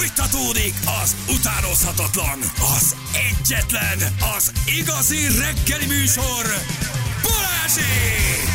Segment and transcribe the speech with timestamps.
[0.00, 2.38] Fújtatódik az utánozhatatlan,
[2.76, 2.94] az
[3.30, 3.98] egyetlen,
[4.36, 6.44] az igazi reggeli műsor,
[7.22, 8.48] Balázsék!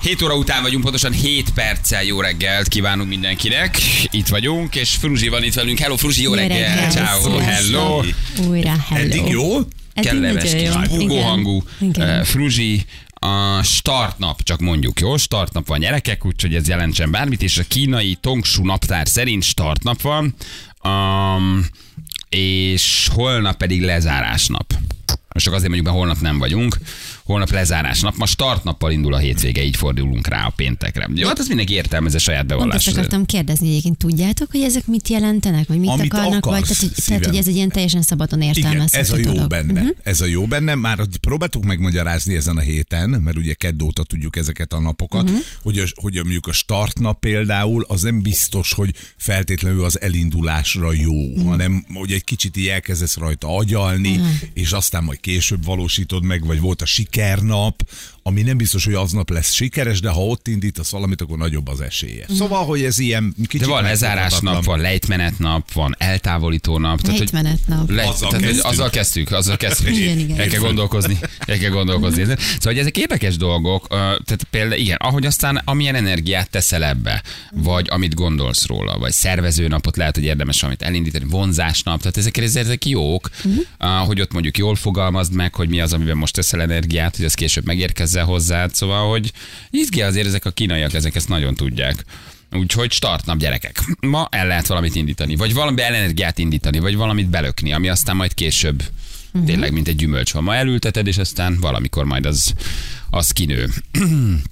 [0.00, 3.78] 7 óra után vagyunk, pontosan 7 perccel jó reggelt kívánunk mindenkinek.
[4.10, 5.78] Itt vagyunk, és Fruzsi van itt velünk.
[5.78, 6.58] Hello, Fruzsi, jó, Jó reggel.
[6.74, 8.02] reggel, Ciao, hello.
[8.48, 9.04] Újra hello.
[9.04, 9.56] Eddig jó?
[9.56, 10.72] Eddig Kellemes kis jó.
[10.88, 11.22] bugó Igen.
[11.26, 12.08] hangú Igen.
[12.08, 12.84] eh, Fruzsi.
[13.24, 15.16] A startnap, csak mondjuk, jó?
[15.16, 20.34] Startnap van gyerekek, úgyhogy ez jelentsen bármit, és a kínai Tongshu naptár szerint startnap van,
[20.82, 21.66] um,
[22.28, 24.72] és holnap pedig lezárásnap.
[25.32, 26.78] Most csak azért mondjuk, mert holnap nem vagyunk.
[27.24, 31.08] Holnap lezárás nap, ma startnappal indul a hétvége, így fordulunk rá a péntekre.
[31.14, 32.94] Jó, hát ez mindenki értelmezze saját Pont bevallását.
[32.94, 36.94] akartam kérdezni, egyébként tudjátok, hogy ezek mit jelentenek, vagy mit Amit akarnak, vagy akarsz, tehát,
[36.94, 39.48] hogy, tehát, hogy ez egy ilyen teljesen szabadon értelmezhető ez a jó dolog.
[39.48, 39.80] benne.
[39.80, 39.96] Uh-huh.
[40.02, 40.74] Ez a jó benne.
[40.74, 45.38] Már próbáltuk megmagyarázni ezen a héten, mert ugye kedd óta tudjuk ezeket a napokat, uh-huh.
[45.62, 50.92] hogy, a, hogy a, mondjuk a startnap például az nem biztos, hogy feltétlenül az elindulásra
[50.92, 51.48] jó, uh-huh.
[51.48, 54.28] hanem hogy egy kicsit így elkezdesz rajta agyalni, uh-huh.
[54.52, 57.78] és aztán majd később valósítod meg, vagy volt a sikernap,
[58.26, 61.80] ami nem biztos, hogy aznap lesz sikeres, de ha ott indítasz valamit, akkor nagyobb az
[61.80, 62.26] esélye.
[62.38, 64.74] Szóval, hogy ez ilyen kicsit De van lezárás nap, megfoghatatlan.
[64.76, 67.00] van lejtmenet nap, van eltávolító nap.
[67.06, 67.90] hogy- Lejtmenetnap.
[67.90, 68.64] Le, Azzal tehát, kezdtük.
[68.64, 69.96] azzal kezdtük, azzal kezdtük.
[69.96, 70.38] Igen, igen.
[70.38, 72.22] El kell gondolkozni, el kell gondolkozni.
[72.24, 77.22] Szóval hogy ezek érdekes dolgok, tehát például igen, ahogy aztán amilyen energiát teszel ebbe,
[77.52, 82.84] vagy amit gondolsz róla, vagy szervezőnapot lehet, hogy érdemes amit elindítani, vonzásnap, tehát ezek, ezek
[82.86, 84.06] jók, uh-huh.
[84.06, 87.34] hogy ott mondjuk jól fogalmazd meg, hogy mi az, amiben most teszel energiát, hogy az
[87.34, 87.64] később
[88.14, 89.32] megérkezzen hozzád, szóval, hogy
[89.70, 92.04] izgi azért ezek a kínaiak, ezek ezt nagyon tudják.
[92.52, 93.82] Úgyhogy startnap gyerekek.
[94.00, 98.34] Ma el lehet valamit indítani, vagy valami energiát indítani, vagy valamit belökni, ami aztán majd
[98.34, 98.82] később
[99.32, 99.44] uh-huh.
[99.44, 100.42] tényleg, mint egy gyümölcs van.
[100.42, 102.52] Ma elülteted, és aztán valamikor majd az,
[103.10, 103.68] az kinő.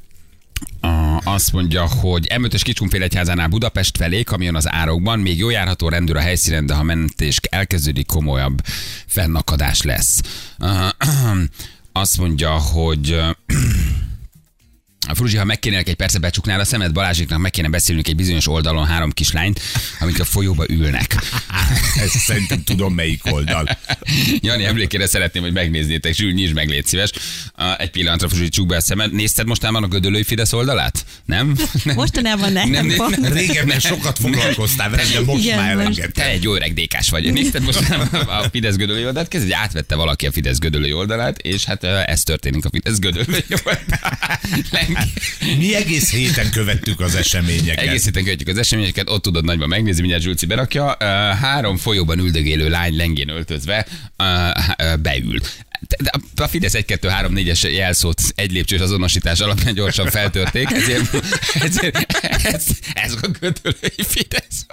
[0.80, 6.16] A- azt mondja, hogy M5-ös Kicskunfélegyházánál Budapest felé, kamion az árokban, még jó járható rendőr
[6.16, 8.60] a helyszínen, de ha mentés elkezdődik, komolyabb
[9.06, 10.20] fennakadás lesz.
[11.92, 13.20] Azt mondja, hogy
[15.08, 18.16] a Fruzsi, ha meg kéne egy percet becsuknál a szemed, Balázsiknak meg kéne beszélnünk egy
[18.16, 19.60] bizonyos oldalon három kislányt,
[20.00, 21.16] amik a folyóba ülnek.
[22.04, 23.78] Ezt szerintem tudom melyik oldal.
[24.40, 27.10] Jani, emlékére szeretném, hogy megnézzétek, Zsül, nyisd meg, légy szíves.
[27.78, 29.12] Egy pillanatra, Fruzsi, csukd be a szemed.
[29.12, 31.04] Nézted mostában a Gödöllői Fidesz oldalát?
[31.24, 31.56] Nem?
[31.84, 31.94] nem.
[31.94, 32.70] Mostanában nem.
[32.70, 33.32] Nem, nem, nem.
[33.32, 35.80] Régebben sokat foglalkoztál vele, de most Igen, már most.
[35.80, 36.24] elengedtem.
[36.24, 37.32] Te egy jó öreg dékás vagy.
[37.32, 37.78] Nézted most
[38.26, 39.28] a Fidesz Gödöllői oldalát?
[39.28, 43.44] Kezd, hogy átvette valaki a Fidesz Gödöllői oldalát, és hát ez történik a Fidesz Gödöllői
[43.64, 44.91] oldalán.
[45.58, 47.86] Mi egész héten követtük az eseményeket.
[47.86, 50.96] Egész héten követjük az eseményeket, ott tudod nagyban megnézni, mindjárt Zsülci berakja.
[51.40, 53.86] Három folyóban üldögélő lány lengén öltözve
[55.02, 55.38] beül.
[56.36, 61.16] A Fidesz 1 2 3 4-es jelszót egy lépcsős azonosítás alapján gyorsan feltörték, ezért,
[61.54, 64.66] ezért ez, ez a gödölői Fidesz.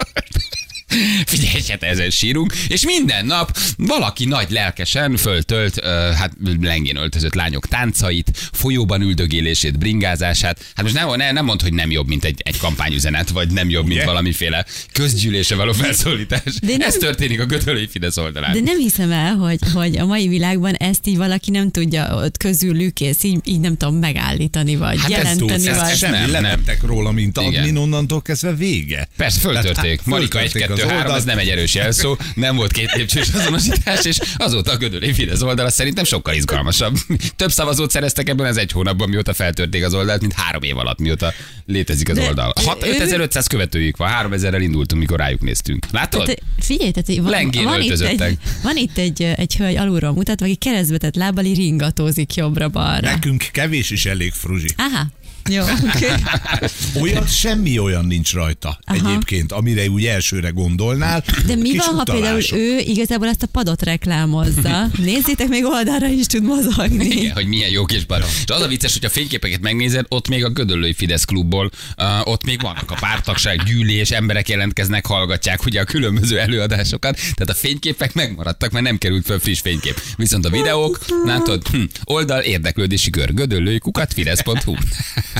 [1.26, 7.34] Figyelj, hát ezen sírunk, és minden nap valaki nagy lelkesen föltölt, uh, hát lengén öltözött
[7.34, 10.58] lányok táncait, folyóban üldögélését, bringázását.
[10.74, 13.70] Hát most nem, nem, nem mond, hogy nem jobb, mint egy, egy kampányüzenet, vagy nem
[13.70, 16.42] jobb, mint valamiféle közgyűlése való felszólítás.
[16.62, 18.52] De nem- Ez történik a gödölői Fidesz oldalán.
[18.52, 22.36] De nem hiszem el, hogy, hogy a mai világban ezt így valaki nem tudja ott
[22.36, 25.96] közülük, és így, így nem tudom megállítani, vagy Hát ez jelenteni, túl- ez vagy...
[25.96, 26.62] sem- Semmi, nem, nem.
[26.82, 29.08] róla, mint admin, onnantól kezdve vége.
[29.16, 30.00] Persze, föltörték.
[30.04, 31.18] Marika föltörték 1 2 az 3 oldalt.
[31.18, 35.42] ez nem egy erős jelszó, nem volt két lépcsős azonosítás, és azóta a Gödöllői Fidesz
[35.42, 36.96] oldala szerintem sokkal izgalmasabb.
[37.36, 40.98] Több szavazót szereztek ebben az egy hónapban, mióta feltörték az oldalt, mint három év alatt,
[40.98, 41.32] mióta
[41.66, 42.52] létezik az De oldal.
[42.64, 45.86] Hat- ő- 5500 követőjük van, 3000-rel indultunk, mikor rájuk néztünk.
[45.90, 46.20] Látod?
[46.24, 50.46] Tehát, figyelj, tehát van, Lengén van, itt egy, van itt egy, egy hölgy alulról mutatva,
[50.46, 53.10] aki keresztbetett lábbal ringatózik jobbra-balra.
[53.10, 54.68] Nekünk kevés is elég, Fruzsi.
[54.76, 55.06] Aha,
[55.48, 55.62] jó,
[55.94, 56.06] oké.
[57.02, 59.08] Olyat semmi olyan nincs rajta Aha.
[59.08, 61.24] egyébként, amire úgy elsőre gondolnál.
[61.46, 64.86] De mi van, ha például ő igazából ezt a padot reklámozza?
[64.98, 67.06] Nézzétek, még oldalra is tud mozogni.
[67.06, 68.24] Igen, hogy milyen jó kis bar.
[68.44, 72.28] És az a vicces, hogy a fényképeket megnézed, ott még a Gödöllői Fidesz klubból, uh,
[72.28, 77.54] ott még vannak a pártagság, gyűlés, emberek jelentkeznek, hallgatják ugye a különböző előadásokat, tehát a
[77.54, 80.00] fényképek megmaradtak, mert nem került föl friss fénykép.
[80.16, 84.74] Viszont a videók, látod, hm, oldal érdeklődési kör, gödöllői kukat, fidesz.hu.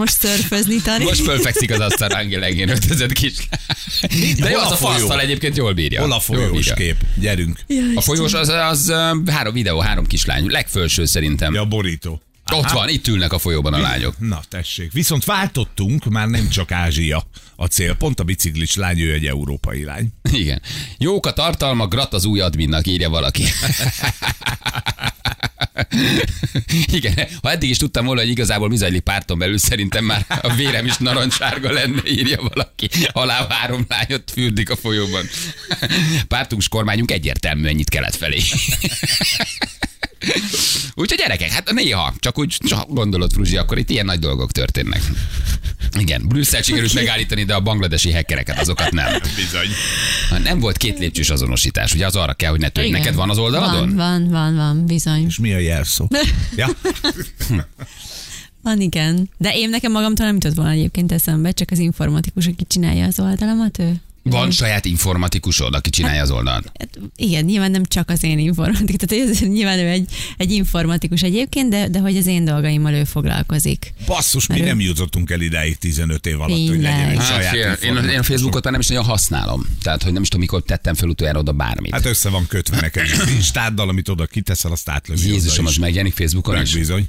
[0.00, 1.04] Most szörfözni tani.
[1.04, 3.32] Most fölfekszik az asztalra Angel Engén öltözött kis.
[4.38, 6.00] De jó, az a fasztal egyébként jól bírja.
[6.00, 6.74] Hol a folyós bírja.
[6.74, 6.96] kép?
[7.14, 7.58] Gyerünk.
[7.94, 8.92] A folyós az, az,
[9.26, 10.46] három videó, három kislány.
[10.46, 11.54] Legfelső szerintem.
[11.54, 12.22] Ja, borító.
[12.52, 14.14] Ott van, itt ülnek a folyóban a lányok.
[14.18, 14.92] Na tessék.
[14.92, 17.26] Viszont váltottunk, már nem csak Ázsia
[17.56, 17.94] a cél.
[17.94, 20.08] Pont a biciklis lány, ő egy európai lány.
[20.32, 20.62] Igen.
[20.98, 23.44] Jók a tartalma, grat az új adminnak, írja valaki.
[26.92, 30.54] Igen, ha eddig is tudtam volna, hogy igazából mi zajlik párton belül, szerintem már a
[30.54, 32.88] vérem is narancssárga lenne, írja valaki.
[33.12, 35.24] Alá három lányot fürdik a folyóban.
[36.28, 38.40] Pártunk, kormányunk egyértelmű ennyit kelet felé.
[40.94, 45.02] Úgyhogy gyerekek, hát néha, csak úgy csak gondolod, Fruzsi, akkor itt ilyen nagy dolgok történnek.
[45.98, 49.12] Igen, Brüsszel sikerült megállítani, de a bangladesi hackereket, azokat nem.
[49.36, 49.68] Bizony.
[50.42, 52.90] Nem volt két lépcsős azonosítás, ugye az arra kell, hogy ne törj.
[52.90, 53.94] Neked van az oldaladon?
[53.94, 55.24] Van, van, van, van, bizony.
[55.26, 56.08] És mi a jelszó?
[56.56, 56.68] Ja?
[58.62, 59.30] Van, igen.
[59.36, 63.20] De én nekem magamtól nem jutott volna egyébként eszembe, csak az informatikus, aki csinálja az
[63.20, 63.94] oldalamat, ő.
[64.22, 66.72] Van saját informatikusod, aki csinálja az oldalt.
[66.78, 70.50] Hát, igen, nyilván nem csak az én informatikus, tehát hogy ez, nyilván ő egy, egy
[70.52, 73.92] informatikus egyébként, de, de hogy az én dolgaimmal ő foglalkozik.
[74.06, 76.82] Basszus, mi ő- nem jutottunk el idáig 15 év alatt, hogy Tényleg.
[76.92, 78.22] legyen egy Hát, saját fél, én, én a.
[78.22, 79.66] Facebookot már nem is nagyon használom.
[79.82, 81.92] Tehát, hogy nem is tudom, mikor tettem fel utoljára oda bármit.
[81.92, 83.06] Hát össze van kötve neked.
[83.36, 85.28] Instáddal, amit oda kiteszel, azt átlövi.
[85.28, 86.74] Jézusom, az megjelenik Facebookon Meg is?
[86.74, 87.08] bizony.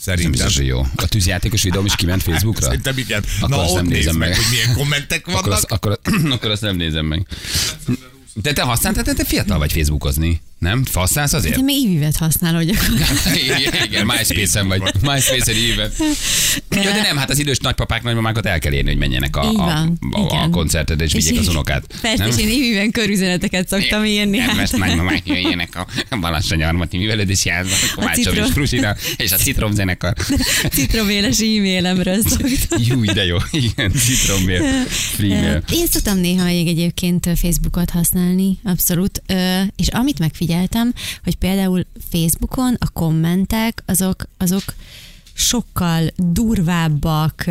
[0.00, 0.30] Szerintem.
[0.30, 0.80] biztos, hogy jó.
[0.96, 2.66] A tűzjátékos videóm is kiment Facebookra?
[2.66, 3.24] Szerintem igen.
[3.40, 4.38] Akkor Na, azt nem nézem meg, meg.
[4.38, 5.56] hogy milyen kommentek Akkor, vannak.
[5.56, 6.00] azt, akkor,
[6.34, 7.26] akkor azt nem nézem meg.
[8.34, 10.82] De te használtad, te fiatal vagy Facebookozni, nem?
[10.92, 11.54] Használsz azért?
[11.54, 13.36] Te még ívivet használod gyakorlatilag.
[13.58, 14.82] Igen, igen, MySpace-en vagy.
[15.00, 15.90] MySpace-en éven.
[16.70, 19.88] Jó, de nem, hát az idős nagypapák, nagymamákat el kell érni, hogy menjenek a, a,
[20.10, 21.84] a, a koncertedre, és vigyék az unokát.
[22.00, 22.38] Persze, Nem?
[22.38, 24.38] és én íviven körüzeneteket szoktam írni.
[24.38, 24.58] Nem, Hát.
[24.58, 25.76] ezt nagymamák jöjjenek
[26.10, 28.50] a Balassony Armati művelődési házba, Kovácsom és.
[28.52, 30.12] Frusina, és a Citrom zenekar.
[30.74, 32.82] Citroméles e-mailemről szoktam.
[32.82, 35.62] Jú, de jó, igen, citrommér, freemail.
[35.72, 39.22] Én szoktam néha egyébként Facebookot használni, abszolút,
[39.76, 40.44] és amit megfigyeltem,
[41.24, 44.74] hogy például Facebookon a kommentek, azok, azok
[45.36, 47.44] sokkal durvábbak,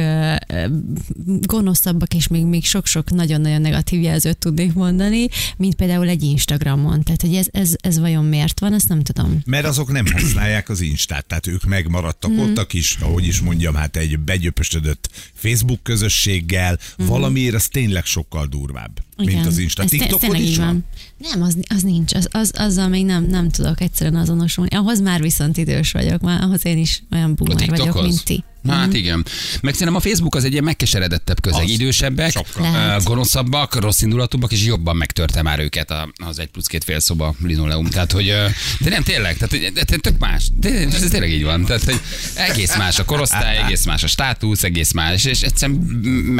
[1.25, 5.27] gonoszabbak, és még, még sok-sok nagyon-nagyon negatív jelzőt tudnék mondani,
[5.57, 7.03] mint például egy Instagramon.
[7.03, 9.41] Tehát, hogy ez, ez, ez vajon miért van, azt nem tudom.
[9.45, 12.39] Mert azok nem használják az Instát, tehát ők megmaradtak mm.
[12.39, 17.05] ott a kis, ahogy is mondjam, hát egy begyöpösödött Facebook közösséggel, mm.
[17.05, 19.83] valamiért az tényleg sokkal durvább, mint az Insta.
[19.83, 19.89] Ez
[20.19, 20.85] tényleg is van?
[21.17, 22.13] Nem, az, az nincs.
[22.13, 24.75] Az, az, azzal még nem, nem tudok egyszerűen azonosulni.
[24.75, 28.43] Ahhoz már viszont idős vagyok, már ahhoz én is olyan boomer vagyok, mint ti.
[28.65, 29.25] Na, hát igen.
[29.61, 31.63] Meg szerintem a Facebook az egy ilyen megkeseredettebb közeg.
[31.63, 31.69] Az.
[31.69, 32.97] Idősebbek, Sokkal.
[32.99, 35.93] Ö, gonoszabbak, rossz indulatúbbak, és jobban megtörte már őket
[36.25, 37.85] az egy plusz két fél szoba linoleum.
[37.85, 38.45] Tehát, hogy, ö,
[38.79, 40.49] de nem tényleg, tehát, de, de, tök más.
[40.59, 41.65] De, ez tényleg így van.
[41.65, 41.99] Tehát, hogy
[42.35, 45.79] egész más a korosztály, egész más a státusz, egész más, és egyszerűen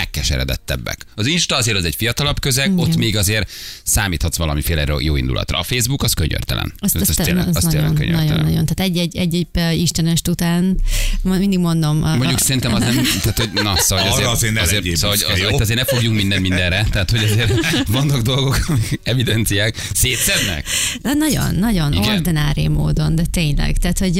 [0.10, 1.06] megkeseredettebbek.
[1.16, 2.80] Az Insta azért az egy fiatalabb közeg, Igen.
[2.80, 3.51] ott még azért
[3.83, 5.60] számíthatsz valamiféle jó indulatra.
[5.60, 6.74] A Facebook az könyörtelen.
[6.80, 8.45] Azt, azt, ez az, tényleg- az az nagyon, tényleg nagyon, könyörtelen.
[8.45, 8.66] nagyon.
[8.66, 10.77] Tehát egy-egy, egy-egy eh, istenest után
[11.22, 12.04] ma- mindig mondom.
[12.04, 15.31] A, Mondjuk szerintem az nem, tehát hogy na, szóval azért, azért ne azért, szóval, büszke,
[15.31, 15.51] hogy, az, jó?
[15.51, 17.53] hogy azért ne fogjunk minden mindenre, tehát hogy azért
[17.88, 20.67] vannak dolgok, amik evidenciák, szétszednek.
[21.01, 22.15] De nagyon, nagyon Igen.
[22.15, 23.77] Ordinári módon, de tényleg.
[23.77, 24.17] Tehát, hogy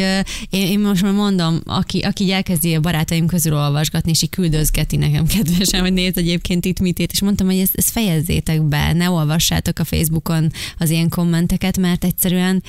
[0.50, 4.96] én, én most már mondom, aki, aki elkezdi a barátaim közül olvasgatni, és így küldözgeti
[4.96, 8.94] nekem kedvesen, hogy nézd egyébként itt mit írt, és mondtam, hogy ezt, ezt fejezzétek be,
[8.94, 12.64] ne olvassátok a Facebookon az ilyen kommenteket, mert egyszerűen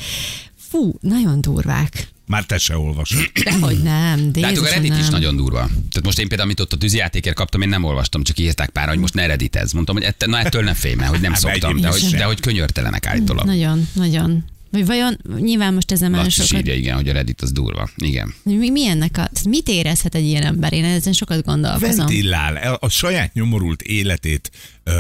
[0.69, 2.15] fú, nagyon durvák.
[2.27, 3.31] Már te se olvasod.
[3.45, 5.11] Dehogy nem, de Tehát a Reddit is nem.
[5.11, 5.59] nagyon durva.
[5.67, 8.89] Tehát most én például, amit ott a tűzijátékért kaptam, én nem olvastam, csak írták pár,
[8.89, 9.73] hogy most ne redditez.
[9.73, 12.41] Mondtam, hogy ettől, na ettől ne félj, hogy nem Hát, szoktam, de hogy, de hogy
[12.41, 13.47] könyörtelenek állítólag.
[13.47, 14.45] Nagyon, nagyon.
[14.77, 16.61] Vagy vajon, nyilván most ezen már sokat...
[16.61, 17.89] írja, igen, hogy a Reddit az durva.
[17.97, 18.35] Igen.
[18.43, 20.73] Mi, mi ennek a, mit érezhet egy ilyen ember?
[20.73, 21.97] Én ezen sokat gondolkozom.
[21.97, 24.51] Ventillál, el- a saját nyomorult életét
[24.85, 24.93] ö,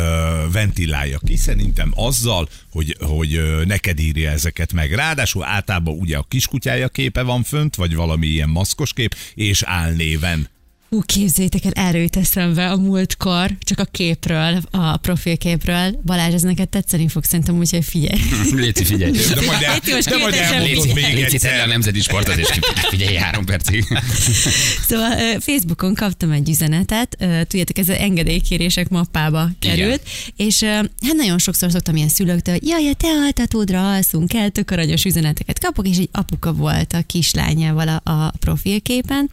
[0.53, 4.93] ventilálja ki, szerintem azzal, hogy, hogy neked írja ezeket meg.
[4.93, 10.49] Ráadásul általában ugye a kiskutyája képe van fönt, vagy valami ilyen maszkos kép, és álnéven.
[10.89, 16.01] Hú, képzétek el, erről jut eszembe a múltkor, csak a képről, a profilképről.
[16.05, 18.21] Balázs, ez neked tetszeni fog szerintem, úgyhogy figyelj.
[18.63, 19.13] Léci, figyelj.
[19.13, 21.69] De majd, el, Egy most de majd elmondod Léci, még Léci, tedd le a egyszer.
[21.69, 22.49] nemzeti sportot, és
[22.89, 23.85] figyelj három percig.
[24.89, 27.17] Szóval Facebookon kaptam egy üzenetet,
[27.49, 29.77] tudjátok, ez az engedélykérések mappába Igen.
[29.77, 30.03] került,
[30.37, 34.51] és ö, hát nagyon sokszor szoktam ilyen szülőktől, hogy jaj, a te altatódra alszunk el,
[34.51, 39.31] tök aranyos üzeneteket kapok, és egy apuka volt a kislányával a, a profilképen,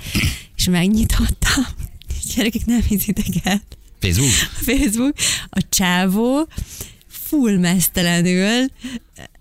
[0.56, 1.53] és megnyitottam.
[2.36, 3.62] Gyerekek, nem hiszitek el.
[4.00, 4.32] Facebook?
[4.60, 5.16] a Facebook,
[5.50, 6.48] a csávó
[7.08, 8.68] full mesztelenül,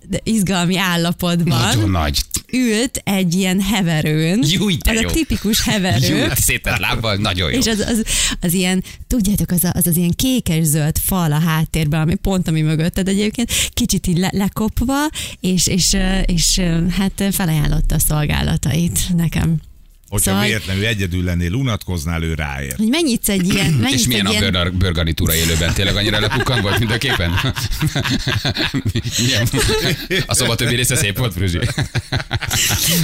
[0.09, 2.19] de izgalmi állapotban Nagyon nagy.
[2.53, 4.45] ült egy ilyen heverőn.
[4.47, 5.09] Júj, de az jó.
[5.09, 6.17] a tipikus heverő.
[6.17, 7.59] Jó, szétett lábbal, nagyon jó.
[7.59, 8.05] És az, az,
[8.41, 12.61] az, ilyen, tudjátok, az, a, az az ilyen kékes-zöld fal a háttérben, ami pont ami
[12.61, 15.09] mögötted egyébként, kicsit így le, lekopva,
[15.41, 19.61] és, és, és, és hát felajánlotta a szolgálatait nekem.
[20.13, 22.75] Hogyha Szóval- véletlenül egyedül lennél, unatkoznál, ő ráér.
[22.77, 23.73] Hogy mennyit egy ilyen...
[23.83, 24.53] Mennyit És milyen a ilyen...
[24.53, 25.75] bőr, bőrgarnitúra élőben?
[25.75, 27.31] Tényleg annyira lepukkan volt, mint a képen?
[29.19, 29.49] milyen?
[30.27, 31.59] A szoba többi része szép volt, Fruzsi.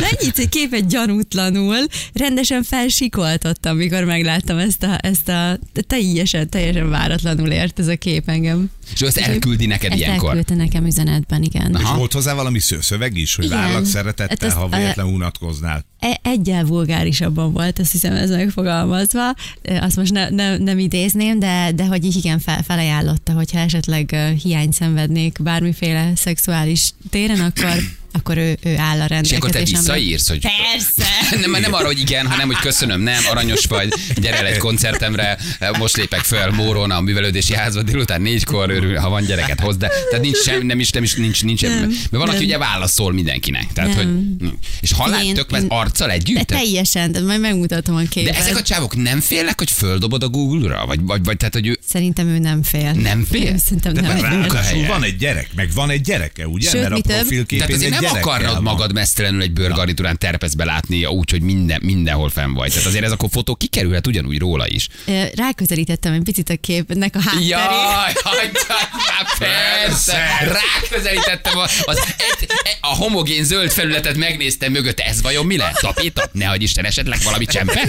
[0.01, 7.49] Mennyit egy képet gyanútlanul, rendesen felsikoltottam, mikor megláttam ezt a, ezt a teljesen, teljesen váratlanul
[7.51, 8.71] ért ez a kép engem.
[8.93, 10.29] És ő ezt elküldi neked Ezt ilyenkor.
[10.29, 11.75] elküldte nekem üzenetben, igen.
[11.79, 11.97] És Aha.
[11.97, 13.57] volt hozzá valami szöveg is, hogy Igen.
[13.59, 15.85] várlak Hát szeretettel, ezt- ha véletlenül unatkoznál.
[15.99, 19.35] E- egyel vulgárisabban volt, azt hiszem ez megfogalmazva.
[19.81, 24.17] Azt most ne, ne, nem idézném, de, de hogy így igen fel, felajánlotta, hogyha esetleg
[24.43, 27.75] hiányt szenvednék bármiféle szexuális téren, akkor,
[28.13, 29.79] akkor ő, ő áll a És akkor te rendelkezésemre.
[29.93, 31.11] visszaírsz, hogy Persze!
[31.47, 35.39] nem, nem arra, hogy igen, hanem hogy köszönöm, nem, aranyos vagy, gyere el egy koncertemre,
[35.79, 39.89] most lépek föl Móron a művelődési házba, délután négykor, örül, ha van gyereket hozd, de
[40.11, 42.45] tehát nincs sem, nem is, nem is, nincs, nincs, Nem, mert van, aki nem.
[42.45, 43.73] ugye válaszol mindenkinek.
[43.73, 44.37] Tehát, Nem.
[44.41, 44.51] hogy,
[44.81, 46.47] és hallát Én- tök én- arccal De együtt?
[46.47, 48.33] teljesen, de majd megmutatom a képet.
[48.33, 50.87] De ezek a csávok nem félnek, hogy földobod a Google-ra?
[50.87, 52.93] Vagy, vagy, vagy tehát, hogy ő Szerintem ő nem fél.
[52.93, 53.59] Nem fél?
[53.59, 56.71] Szerintem De nem ráadásul van egy gyerek, meg van egy gyereke, ugye?
[56.71, 58.63] Sőt, Mert a profilképén egy akarnod van.
[58.63, 62.69] magad mesztelenül egy bőrgarnitúrán terpezbe látni úgy, hogy minden, mindenhol fenn vagy.
[62.69, 64.89] Tehát azért ez akkor fotó kikerülhet ugyanúgy róla is.
[65.35, 67.49] Ráközelítettem egy picit a képnek a hátterét.
[67.49, 70.27] Jaj, hagyjad már, persze.
[70.41, 72.49] Ráközelítettem a, az, egy,
[72.81, 75.01] a homogén zöld felületet megnéztem mögött.
[75.01, 75.81] Ez vajon mi lehet?
[75.81, 76.31] Tapéta?
[76.33, 77.89] Ne hagyj Isten, esetleg valami csempe?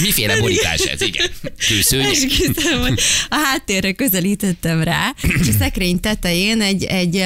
[0.00, 1.00] Miféle borítás ez?
[1.00, 1.30] Igen.
[1.68, 2.16] Kőszőnyeg?
[3.28, 7.16] A háttérre közelítettem rá, és a szekrény tetején egy, egy,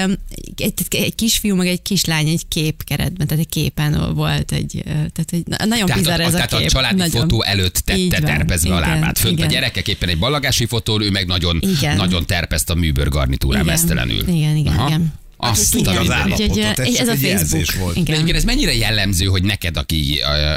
[0.56, 5.28] egy, egy kisfiú, meg egy kislány egy kép keretben, tehát egy képen volt egy, tehát
[5.30, 6.66] egy, na- nagyon Tehát, bizarr a, ez a tehát kép.
[6.66, 7.20] a családi nagyon.
[7.20, 9.18] fotó előtt tette terpezve a lábát.
[9.18, 9.48] Fönt a igen.
[9.48, 11.96] gyerekek éppen egy ballagási fotón, ő meg nagyon, Igen.
[11.96, 13.72] nagyon terpezte a műbőr garnitúrán Igen.
[13.74, 14.28] mesztelenül.
[14.28, 14.86] Igen, igen, Aha.
[14.88, 15.12] igen.
[15.40, 17.84] Azt tudja a az állapotot, Úgyhogy, ez ez a egy jelzés Facebook.
[17.84, 17.96] volt.
[17.96, 18.14] Igen.
[18.14, 20.52] egyébként ez mennyire jellemző, hogy neked, aki ö,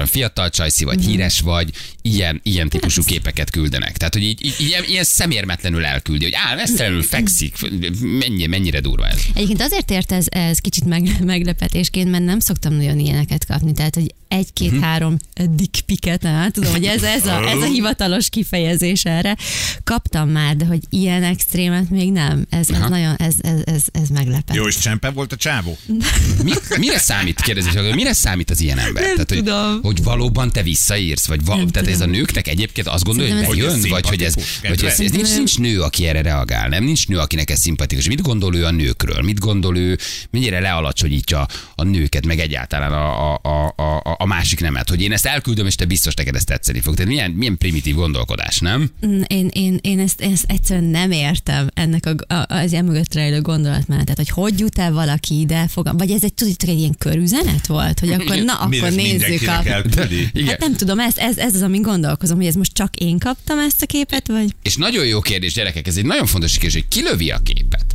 [0.00, 1.70] ö, fiatal csajszi vagy, híres vagy,
[2.02, 3.96] ilyen, ilyen típusú képeket küldenek.
[3.96, 7.54] Tehát, hogy így, így ilyen, ilyen szemérmetlenül elküldi, hogy áll, mesztelenül fekszik,
[8.00, 9.20] mennyi, mennyire durva ez.
[9.34, 13.72] Egyébként azért ért ez, ez kicsit meg, meglepetésként, mert nem szoktam nagyon ilyeneket kapni.
[13.72, 15.54] Tehát, hogy egy-két-három Mhm.
[15.56, 19.36] dick piket, hát tudom, hogy ez, ez, a, ez a hivatalos kifejezés erre.
[19.84, 22.46] Kaptam már, de hogy ilyen extrémet még nem.
[22.50, 24.56] Ez, ez nagyon, ez, ez, ez, ez meglepett.
[24.56, 25.78] Jó, és csempe volt a csávó?
[26.44, 29.02] Mi, mire számít, kérdezi, csak, mire számít az ilyen ember?
[29.02, 29.78] Nem tehát, hogy, tudom.
[29.82, 32.10] hogy valóban te visszaírsz, vagy val- Nem tehát ez a tudom.
[32.18, 35.80] nőknek egyébként azt gondolja, hogy bejön, vagy hogy ez, vagy ez, ez nincs, nincs nő,
[35.80, 36.84] aki erre reagál, nem?
[36.84, 38.06] Nincs nő, akinek ez szimpatikus.
[38.06, 39.22] Mit gondol ő a nőkről?
[39.22, 39.98] Mit gondol ő,
[40.30, 45.12] mennyire lealacsonyítja a nőket, meg egyáltalán a, a, a, a, a másik nemet, hogy én
[45.12, 46.94] ezt elküldöm, és te biztos neked ezt tetszeni fog.
[46.94, 48.90] Tehát milyen, milyen primitív gondolkodás, nem?
[49.06, 53.40] Mm, Én, én, én ezt, ezt egyszerűen nem értem ennek a, a, az emögött rejlő
[53.40, 57.66] gondolatmenetet, hogy hogy jut el valaki ide, fogam, vagy ez egy, tudod, egy ilyen körüzenet
[57.66, 59.62] volt, hogy akkor na, akkor nézzük a...
[59.64, 60.28] elküldi?
[60.32, 60.48] Igen.
[60.48, 63.58] Hát nem tudom, ez, ez, ez az, amin gondolkozom, hogy ez most csak én kaptam
[63.58, 64.54] ezt a képet, vagy...
[64.62, 67.84] És nagyon jó kérdés, gyerekek, ez egy nagyon fontos kérdés, hogy ki lövi a képet.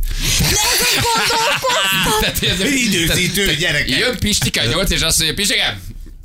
[2.40, 3.98] Hogy ez- Időzítő gyerekek.
[3.98, 5.80] Jön Pistike nyolc, és azt mondja, Pistike,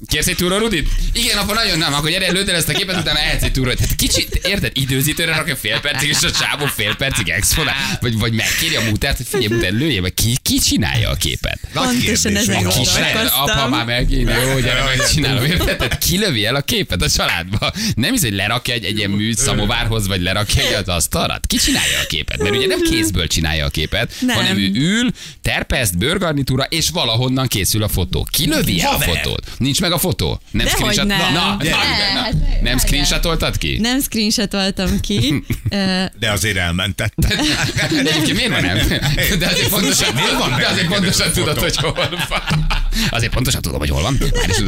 [0.07, 0.89] Kérsz egy túra Rudit?
[1.13, 3.73] Igen, apa nagyon nem, akkor gyere, lőd el ezt a képet, utána ehetsz egy túra.
[3.73, 8.33] Tehát kicsit, érted, időzítőre rakja fél percig, és a csávó fél percig exponál, vagy, vagy
[8.33, 11.59] megkéri a mutert, hogy figyelj, mutert, lője, vagy ki, ki csinálja a képet?
[11.73, 13.57] Pontosan hol kislány, gondolkoztam.
[13.57, 15.43] apa már meg kéne, jó, gyere, megcsinálom.
[15.45, 15.77] Érted?
[15.77, 17.71] Tehát kilövi el a képet a családba.
[17.95, 21.39] Nem hisz, hogy lerakja egy, egy ilyen mű szamovárhoz, vagy lerakja egy az asztalra.
[21.47, 22.37] Ki csinálja a képet?
[22.37, 24.35] Mert ugye nem kézből csinálja a képet, Nem.
[24.35, 28.27] hanem ő ül, terpeszt, bőrgarnitúra, és valahonnan készül a fotó.
[28.31, 29.51] Kilövi el a fotót?
[29.57, 30.41] Nincs meg a fotó?
[30.51, 31.05] Nem Dehogy screenshot?
[31.05, 31.33] nem.
[31.33, 31.69] Na, na, De.
[31.69, 33.77] na, Hát, na, nem screenshotoltad ki?
[33.77, 35.43] Nem screenshotoltam ki.
[36.19, 37.27] De azért elmentette.
[37.89, 38.77] De egyébként miért nem?
[39.39, 41.93] De azért pontosan, Miért van de azért pontosan tudod, hogy hol
[42.29, 42.67] van.
[43.09, 44.17] Azért pontosan tudom, hogy hol van.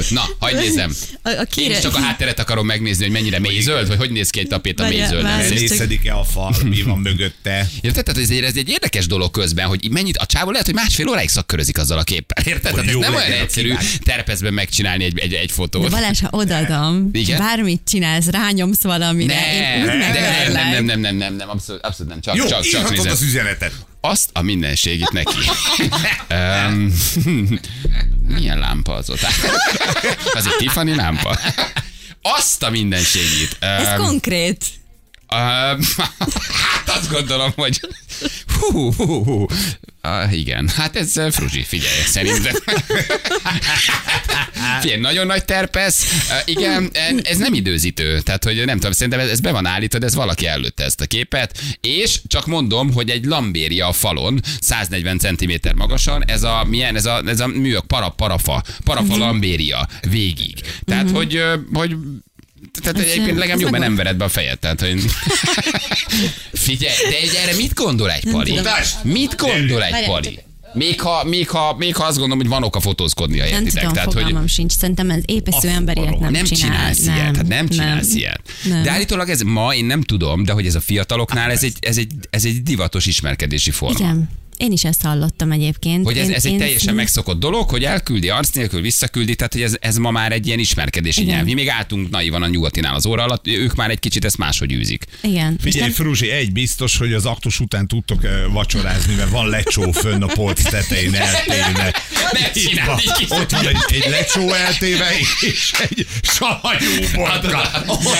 [0.09, 0.95] Na, hagyd nézzem.
[1.21, 1.75] a, a Én kére...
[1.75, 4.47] is csak a hátteret akarom megnézni, hogy mennyire mély zöld, vagy hogy néz ki egy
[4.47, 5.25] tapéta mély zöld.
[5.25, 7.67] Elészedik-e a fal, mi van mögötte?
[7.81, 8.03] Érted?
[8.03, 11.07] Tehát ez egy, ez egy érdekes dolog közben, hogy mennyit a csávó lehet, hogy másfél
[11.09, 12.43] óráig szakkörözik azzal a képpel.
[12.45, 12.71] Érted?
[12.71, 15.91] Tehát ez nem olyan egyszerű terpezben megcsinálni egy, egy, egy De fotót.
[15.91, 17.37] Balázs, ha odadom, Igen?
[17.37, 20.19] bármit csinálsz, rányomsz valamire, én úgy Nem, de
[20.51, 23.11] nem, nem, nem, nem, nem, nem, abszolút, abszolút nem, csak, Jó, csak, csak nézem.
[23.11, 23.71] az üzenetet.
[24.01, 25.37] Azt a mindenségit neki.
[26.31, 26.93] um,
[28.35, 29.19] milyen lámpa az ott?
[30.37, 31.39] az egy Tiffany lámpa.
[32.21, 33.57] Azt a mindenségit.
[33.59, 34.65] Ez Um, konkrét.
[35.31, 35.79] Um,
[36.95, 37.79] azt gondolom, hogy
[38.59, 39.45] hú, hú, hú.
[40.01, 42.53] Ah, igen, hát ez uh, Fruzsi, figyelj, szerintem.
[44.81, 46.05] Figyelj, nagyon nagy terpesz.
[46.29, 46.89] Uh, igen,
[47.23, 48.19] ez nem időzítő.
[48.19, 51.01] Tehát, hogy nem tudom, szerintem ez, ez be van állítva, de ez valaki előtte ezt
[51.01, 51.61] a képet.
[51.81, 57.05] És csak mondom, hogy egy lambéria a falon, 140 cm magasan, ez a, milyen, ez
[57.05, 60.61] a, ez a műök, para, parafa, parafa lambéria végig.
[60.85, 61.95] Tehát, hogy, ö, hogy
[62.81, 64.59] tehát Ez, egyébként legalább jó, mert nem vered be a fejed.
[64.59, 65.03] Tehát, hogy...
[66.53, 68.59] Figyelj, de egy erre mit gondol egy pali?
[69.03, 70.39] Mit gondol egy pali?
[70.73, 73.73] Még ha, még, ha, még ha azt gondolom, hogy van oka fotózkodnia, Nem értitek?
[73.79, 74.71] tudom, Tehát, hogy fogalmam sincs.
[74.71, 76.69] Szerintem ez épesző A ember ilyet nem, nem csinál.
[76.69, 78.17] csinálsz ilyet, hát nem csinálsz nem.
[78.17, 78.41] ilyet.
[78.63, 78.83] Nem.
[78.83, 81.97] De állítólag ez ma, én nem tudom, de hogy ez a fiataloknál, ez egy, ez
[81.97, 83.99] egy, ez egy divatos ismerkedési forma.
[83.99, 84.29] Igen.
[84.63, 86.05] Én is ezt hallottam egyébként.
[86.05, 89.53] Hogy ez, Én- ez egy én- teljesen megszokott dolog, hogy elküldi arc nélkül, visszaküldi, tehát
[89.53, 91.33] hogy ez, ez ma már egy ilyen ismerkedési Igen.
[91.33, 91.45] nyelv.
[91.45, 94.71] Mi még álltunk naivan a nyugatinál az óra alatt, ők már egy kicsit ezt máshogy
[94.71, 95.05] űzik.
[95.21, 95.57] Igen.
[95.61, 100.21] Figyelj, nem- Fruzsi, egy biztos, hogy az aktus után tudtok vacsorázni, mert van lecsó fönn
[100.21, 101.93] a polc tetején eltéve.
[102.31, 102.99] Ne Itt csináld van.
[102.99, 105.09] így kis- Ott van egy, egy lecsó eltéve,
[105.51, 107.71] és egy savanyú borka.
[107.87, 108.13] Ott van,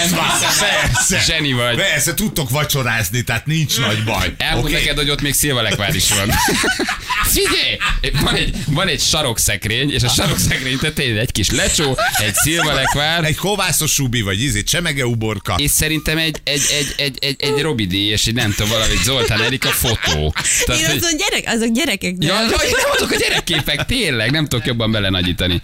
[0.60, 1.20] persze.
[1.26, 1.76] Zseni vagy.
[1.76, 4.34] Persze, tudtok vacsorázni, tehát nincs nagy baj.
[4.38, 4.74] Elmond Oké?
[4.74, 6.32] neked, hogy ott még szilvalekvár is van.
[7.34, 7.78] Figyelj!
[8.22, 13.36] Van egy, van egy sarokszekrény, és a sarokszekrény tetején egy kis lecsó, egy szilvalekvár, Egy
[13.36, 15.56] kovászos subi, vagy ízét, csemege uborka.
[15.58, 19.42] és szerintem egy, egy, egy, egy, egy, egy Robidi, és egy nem tudom, valami Zoltán
[19.42, 20.34] Erika fotó.
[20.66, 22.14] Tehát, Én azon gyerek, azok gyerekek.
[22.20, 25.62] Ja, ja, nem azok a gyerekképek, tényleg, nem tudok jobban belenagyítani.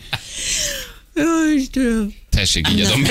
[2.40, 3.04] Tessék, így adom.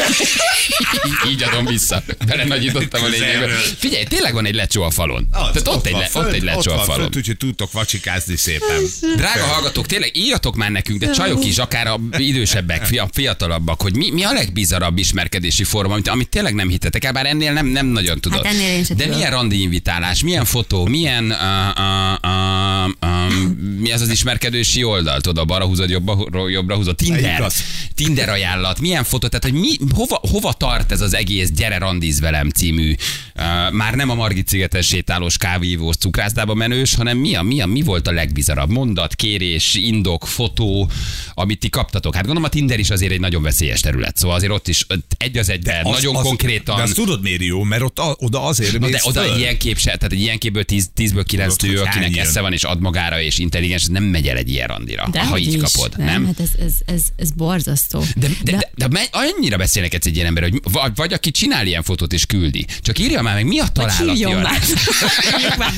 [1.31, 2.03] így adom vissza.
[2.27, 3.47] Bele nagyítottam a lényegbe.
[3.79, 5.29] Figyelj, tényleg van egy lecsó a falon.
[5.31, 7.11] Az, Tehát ott, egy, van le, ott egy lecsó ott a falon.
[7.17, 8.83] úgyhogy tudtok vacsikázni szépen.
[9.17, 13.97] Drága hallgatók, tényleg írjatok már nekünk, de csajok is, akár a idősebbek, fia- fiatalabbak, hogy
[13.97, 17.67] mi, mi a legbizarabb ismerkedési forma, amit, amit tényleg nem hittetek el, bár ennél nem,
[17.67, 18.45] nem nagyon tudod.
[18.45, 21.39] Hát ennél de milyen randi invitálás, milyen fotó, milyen uh,
[21.79, 27.51] uh, uh, uh, mi az az ismerkedési oldal, tudod, balra húzod, jobbra, jobbra húzod, Tinder.
[27.95, 32.21] Tinder ajánlat, milyen fotó, tehát hogy mi, hova, hova tart ez az egész Gyere randiz
[32.21, 32.95] velem című,
[33.37, 37.67] uh, már nem a Margit szigeten sétálós kávéívós cukrászdába menős, hanem mi, a, mi, a,
[37.67, 40.91] mi volt a legbizarabb mondat, kérés, indok, fotó,
[41.35, 42.15] amit ti kaptatok.
[42.15, 45.15] Hát gondolom a Tinder is azért egy nagyon veszélyes terület, szóval azért ott is ott
[45.19, 46.77] egy az egyben, Az- nagyon az- konkrétan.
[46.77, 49.37] De azt tudod miért jó, mert ott a, oda azért Na de oda föl.
[49.39, 52.41] ilyen kép se, tehát egy ilyen képből 10, 10-ből 9 Tudod, ő, hogy akinek esze
[52.41, 55.53] van és ad magára és intelligens, nem megy el egy ilyen randira, De ha így
[55.53, 55.61] is.
[55.73, 56.27] kapod, nem?
[56.27, 58.05] Hát ez, ez, ez, ez borzasztó.
[58.17, 61.67] De, de, de, de, de annyira beszélnek egy ilyen ember, hogy vagy, vagy aki csinál
[61.67, 62.67] ilyen fotót és küldi.
[62.81, 64.17] Csak írja már meg, mi a arány.
[64.39, 64.61] már.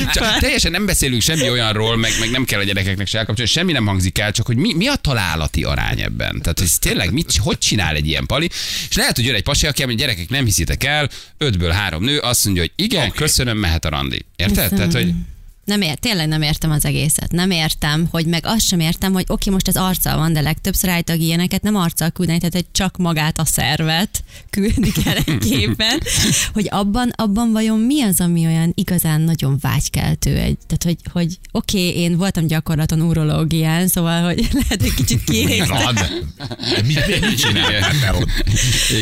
[0.15, 3.73] Csak teljesen nem beszélünk semmi olyanról, meg, meg nem kell a gyerekeknek se elkapcsolni, semmi
[3.73, 6.41] nem hangzik el, csak hogy mi, mi a találati arány ebben.
[6.41, 8.51] Tehát, hogy ez tényleg mit, hogy csinál egy ilyen pali,
[8.89, 12.19] és lehet, hogy jön egy pasi, aki, hogy gyerekek nem hiszitek el, ötből három nő
[12.19, 13.19] azt mondja, hogy igen, okay.
[13.19, 14.25] köszönöm, mehet a randi.
[14.37, 14.69] Érted?
[14.69, 15.13] Tehát, hogy
[15.65, 17.33] Nem ért, tényleg nem értem az egészet.
[17.33, 20.91] Nem értem, hogy meg azt sem értem, hogy oké, most ez arccal van, de legtöbbször
[20.91, 26.01] állítólag ilyeneket nem arccal küldeni, tehát hogy csak magát a szervet küldik el egy képen,
[26.53, 30.37] hogy abban, abban vajon mi az, ami olyan igazán nagyon vágykeltő.
[30.37, 35.35] Egy, tehát, hogy, hogy oké, én voltam gyakorlaton urológián, szóval, hogy lehet, hogy kicsit Mi
[35.35, 35.69] kiégtem.
[35.69, 35.95] van?
[36.87, 37.73] Mit, mit csinál?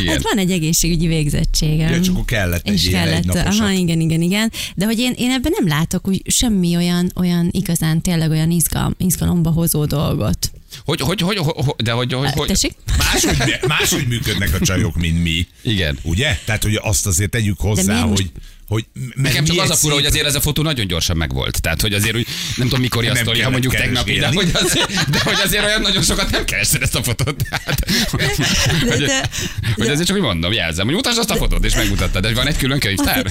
[0.07, 1.93] Hát van egy egészségügyi végzettségem.
[1.93, 3.47] Ja, csak akkor kellett egy és kellett, egynaposat.
[3.61, 4.53] aha, igen, igen, igen.
[4.75, 8.95] De hogy én, én ebben nem látok úgy semmi olyan, olyan igazán tényleg olyan izgalom,
[8.99, 10.51] izgalomba hozó dolgot.
[10.85, 12.75] Hogy, hogy, hogy, hogy, hogy, de hogy, hogy, hogy, Tessék?
[12.99, 15.47] Máshogy, máshogy működnek a csajok, mint mi.
[15.63, 15.99] Igen.
[16.03, 16.39] Ugye?
[16.45, 18.33] Tehát, hogy azt azért tegyük hozzá, miért most-
[18.69, 21.61] hogy, Nekem csak az a fura, szép- hogy azért ez a fotó nagyon gyorsan megvolt.
[21.61, 22.27] Tehát, hogy azért úgy,
[22.57, 25.81] nem tudom mikor a sztori, ha mondjuk tegnapi, de hogy, azért, de hogy azért olyan
[25.81, 27.45] nagyon sokat nem kerested ezt a fotót.
[27.49, 29.29] Tehát, hogy, de-
[29.77, 32.47] hogy azért csak úgy mondom, jelzem, hogy mutasd azt a fotót, és megmutattad, de van
[32.47, 33.31] egy külön könyvtár.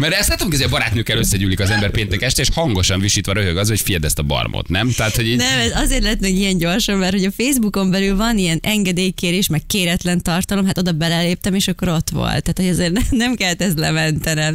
[0.00, 3.56] Mert ezt látom, hogy a barátnőkkel összegyűlik az ember péntek este, és hangosan visítva röhög
[3.56, 4.92] az, hogy fied ezt a barmot, nem?
[4.92, 8.16] Tehát, hogy így, Nem, ez azért lett meg ilyen gyorsan, mert hogy a Facebookon belül
[8.16, 12.42] van ilyen engedélykérés, meg kéretlen tartalom, hát oda beleléptem, és akkor ott volt.
[12.52, 14.45] Tehát, hogy azért ne- nem kellett ez lementenem.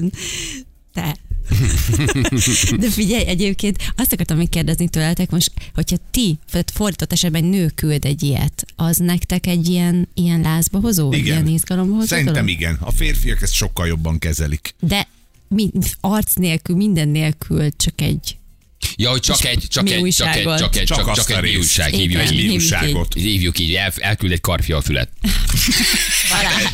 [0.93, 1.15] Te.
[2.79, 6.39] De figyelj, egyébként azt akartam még kérdezni tőletek most, hogyha ti,
[6.73, 11.47] fordított esetben nő küld egy ilyet, az nektek egy ilyen, ilyen lázba hozó, vagy ilyen
[11.47, 12.77] izgalomba hozó Szerintem igen.
[12.79, 14.75] A férfiak ezt sokkal jobban kezelik.
[14.79, 15.07] De
[15.47, 18.37] mi, arc nélkül, minden nélkül, csak egy
[18.95, 21.93] ja, hogy csak egy, csak egy, csak egy, csak egy, Csak csak, egy mi újság,
[21.93, 22.29] hívjuk így.
[22.29, 23.13] Mi hívjuk újságot.
[23.13, 25.09] Hívjuk így, el, elküld egy karfia a fület.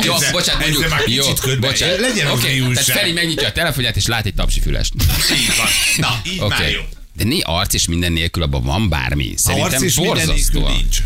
[0.04, 1.04] Jó, bocsánat, mondjuk.
[1.06, 2.00] Jó, bocsánat.
[2.00, 2.86] legyen az Oké, mi újság.
[2.86, 4.93] Tehát Feri megnyitja a telefonját, és lát egy tapsi fülest.
[5.32, 5.67] Így van.
[5.98, 6.48] Na, így Oké.
[6.48, 6.82] már jó.
[7.15, 9.34] De né arc és minden nélkül abban van bármi.
[9.36, 10.72] Szerintem arc és minden nélkül borzasztóan.
[10.76, 10.98] nincs.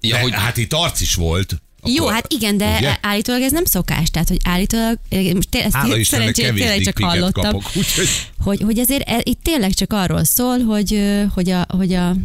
[0.00, 1.56] Ja, hogy, hát itt arc is volt.
[1.94, 2.96] Jó, hát igen, de Ugye?
[3.00, 4.98] állítólag ez nem szokás, tehát hogy állítólag,
[5.34, 9.42] most té- ezt Hála szerencsére tényleg csak hallottam, kapok, úgyhogy hogy, hogy azért e- itt
[9.42, 11.02] tényleg csak arról szól, hogy,
[11.34, 12.16] hogy a, hogy a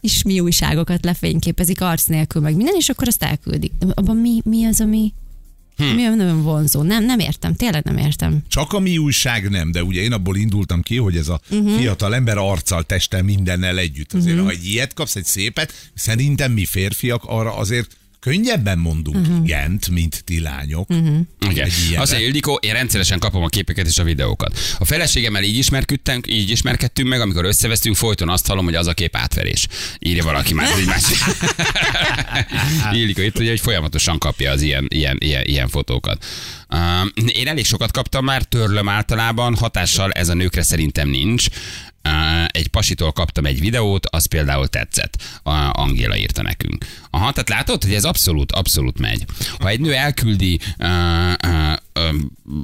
[0.00, 3.72] is mi újságokat lefényképezik arc nélkül, meg minden, és akkor azt elküldik.
[3.94, 5.12] Abban mi, mi az, ami,
[5.76, 5.84] Hm.
[5.84, 6.82] mi nagyon vonzó?
[6.82, 8.38] Nem, nem értem, tényleg nem értem.
[8.48, 11.76] Csak a mi újság nem, de ugye én abból indultam ki, hogy ez a uh-huh.
[11.76, 14.12] fiatal ember arccal, testtel, mindennel együtt.
[14.12, 14.50] Azért, uh-huh.
[14.50, 19.44] ha egy ilyet kapsz, egy szépet, szerintem mi férfiak arra azért könnyebben mondunk uh-huh.
[19.44, 20.90] igent, mint ti lányok.
[20.90, 21.18] Uh-huh.
[21.50, 21.68] Igen.
[21.96, 24.58] Mondja, Ildikó, én rendszeresen kapom a képeket és a videókat.
[24.78, 28.94] A feleségemmel így ismerkedtünk, így ismerkedtünk meg, amikor összevesztünk, folyton azt hallom, hogy az a
[28.94, 29.66] kép átverés.
[29.98, 31.02] Írja valaki már, hogy más.
[33.00, 36.24] Ildikó itt ugye, hogy folyamatosan kapja az ilyen, ilyen, ilyen, ilyen fotókat.
[36.70, 41.46] Uh, én elég sokat kaptam már, törlöm általában, hatással ez a nőkre szerintem nincs.
[42.46, 45.22] Egy pasitól kaptam egy videót, az például tetszett.
[45.42, 46.86] A Angéla írta nekünk.
[47.10, 49.24] Aha, tehát látod, hogy ez abszolút, abszolút megy.
[49.58, 50.88] Ha egy nő elküldi uh,
[51.46, 52.14] uh, uh,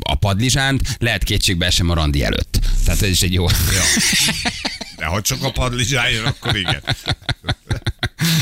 [0.00, 2.58] a padlizsánt, lehet kétségbe sem a randi előtt.
[2.84, 3.46] Tehát ez is egy jó.
[3.48, 3.82] Ja.
[4.96, 6.82] De ha csak a padlizsán jön, akkor igen.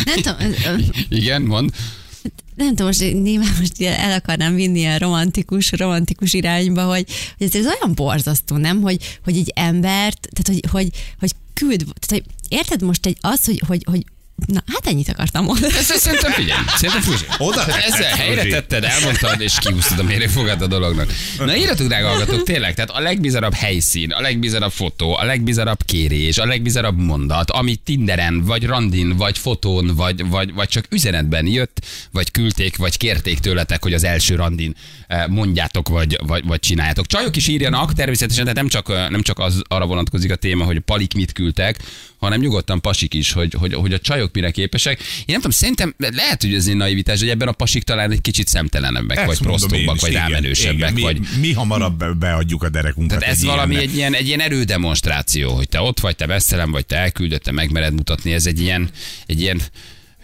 [0.04, 0.54] Nem tudom,
[1.08, 1.70] Igen, mond.
[2.59, 7.07] Nem tudom, most nyilván most el akarnám vinni a romantikus, romantikus irányba, hogy,
[7.38, 8.81] hogy ez, ez olyan borzasztó, nem?
[8.81, 13.44] Hogy, hogy egy embert, tehát hogy, hogy, hogy küld, tehát hogy érted most egy az,
[13.44, 14.05] hogy, hogy, hogy
[14.46, 15.72] Na, hát ennyit akartam mondani.
[15.72, 16.61] Ezt ezt szerintem figyelj.
[16.77, 17.22] Szerintem figyelj.
[17.38, 21.12] Oda Tehát tetted, ezzel helyre tetted, elmondtad, és kiúsztad a mérőfogát a dolognak.
[21.38, 26.38] Na írjatok, drága hallgatók, tényleg, tehát a legbizarabb helyszín, a legbizarabb fotó, a legbizarabb kérés,
[26.38, 31.87] a legbizarabb mondat, ami Tinderen, vagy randin, vagy fotón, vagy, vagy, vagy csak üzenetben jött,
[32.12, 34.74] vagy küldték, vagy kérték tőletek, hogy az első randin
[35.07, 37.07] eh, mondjátok, vagy, vagy, vagy csináljátok.
[37.07, 40.64] Csajok is írjanak, természetesen, de nem csak, eh, nem csak az arra vonatkozik a téma,
[40.64, 41.79] hogy palik mit küldtek,
[42.18, 44.98] hanem nyugodtan pasik is, hogy, hogy, hogy a csajok mire képesek.
[45.00, 48.20] Én nem tudom, szerintem lehet, hogy ez egy naivitás, hogy ebben a pasik talán egy
[48.20, 50.94] kicsit szemtelenebbek, Ezt vagy prostobbak, vagy rámenősebbek.
[50.94, 51.20] Mi, vagy...
[51.40, 53.18] mi hamarabb be- beadjuk a derekunkat.
[53.18, 53.90] Tehát ez egy valami ilyennek.
[53.90, 57.52] egy ilyen, egy ilyen erődemonstráció, hogy te ott vagy, te veszelem vagy, te elküldött, te
[57.52, 58.90] megmered mutatni, ez egy ilyen,
[59.26, 59.61] egy ilyen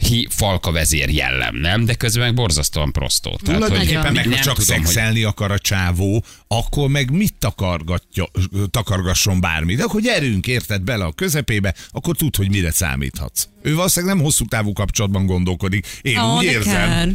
[0.06, 1.84] hi, falka vezér jellem, nem?
[1.84, 3.36] De közben meg borzasztóan prostó.
[3.36, 7.34] Tehát, hogy Tulajdonképpen meg, ha csak tudom, hogy szexelni akar a csávó, akkor meg mit
[7.38, 8.26] takargatja,
[8.70, 9.82] takargasson bármit.
[9.82, 13.48] Akkor gyerünk, érted bele a közepébe, akkor tud, hogy mire számíthatsz.
[13.62, 15.86] Ő valószínűleg nem hosszú távú kapcsolatban gondolkodik.
[16.02, 16.72] Én Ó, úgy de érzem.
[16.72, 17.08] kár.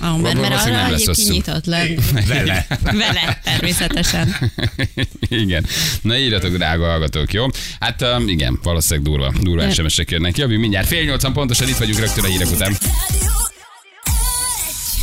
[0.00, 1.40] Ó, mert, mert arra nem lesz hosszú.
[1.64, 1.86] le.
[2.28, 2.66] Vele.
[2.82, 4.52] Vele, természetesen.
[5.28, 5.66] igen.
[6.02, 7.46] Na írjatok, drága hallgatók, jó?
[7.80, 10.36] Hát um, igen, valószínűleg durva, durva SMS-ek jönnek.
[10.36, 12.76] Jövő mindjárt fél nyolcan pontosan itt vagyunk rögtön a hírek után.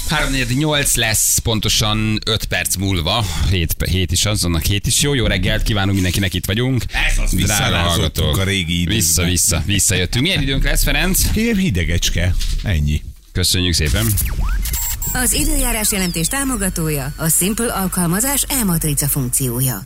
[0.09, 5.13] 3-8 lesz pontosan 5 perc múlva, 7, 7 is az, annak 7 is jó.
[5.13, 6.83] Jó reggelt kívánunk mindenkinek, itt vagyunk.
[7.09, 7.33] Ez az,
[8.37, 8.93] a régi időkbe.
[8.93, 10.25] Vissza, vissza, visszajöttünk.
[10.25, 11.21] Milyen időnk lesz, Ferenc?
[11.33, 12.35] Ilyen hidegecske.
[12.63, 13.01] Ennyi.
[13.39, 14.05] Köszönjük szépen.
[15.13, 19.81] Az időjárás jelentés támogatója a Simple alkalmazás e-matrica funkciója.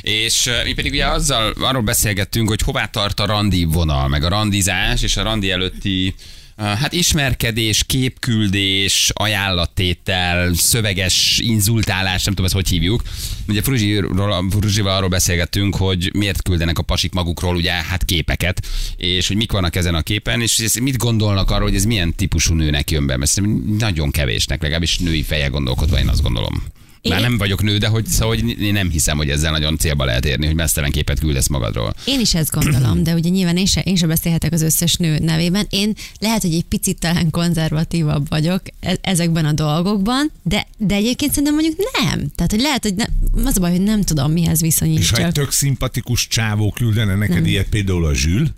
[0.00, 4.28] És mi pedig ugye azzal arról beszélgettünk, hogy hová tart a randi vonal, meg a
[4.28, 6.14] randizás, és a randi előtti
[6.62, 13.02] Hát ismerkedés, képküldés, ajánlattétel, szöveges inzultálás, nem tudom ezt hogy hívjuk.
[13.48, 19.28] Ugye Fruzsiról, Fruzsival arról beszélgettünk, hogy miért küldenek a pasik magukról ugye hát képeket, és
[19.28, 22.90] hogy mik vannak ezen a képen, és mit gondolnak arról, hogy ez milyen típusú nőnek
[22.90, 23.40] jön be, mert
[23.78, 26.62] nagyon kevésnek, legalábbis női feje gondolkodva, én azt gondolom.
[27.08, 29.76] Már Én- nem vagyok nő, de hogy, szóval, hogy én nem hiszem, hogy ezzel nagyon
[29.78, 31.94] célba lehet érni, hogy mesztelen képet küldesz magadról.
[32.04, 35.18] Én is ezt gondolom, de ugye nyilván én se, én se beszélhetek az összes nő
[35.18, 35.66] nevében.
[35.70, 41.30] Én lehet, hogy egy picit talán konzervatívabb vagyok e- ezekben a dolgokban, de, de egyébként
[41.30, 42.26] szerintem mondjuk nem.
[42.34, 43.08] Tehát, hogy lehet, hogy nem,
[43.44, 45.18] az a baj, hogy nem tudom, mihez És viszonyítsak.
[45.18, 48.48] ha egy tök szimpatikus csávó küldene neked ilyet, például a Zsül,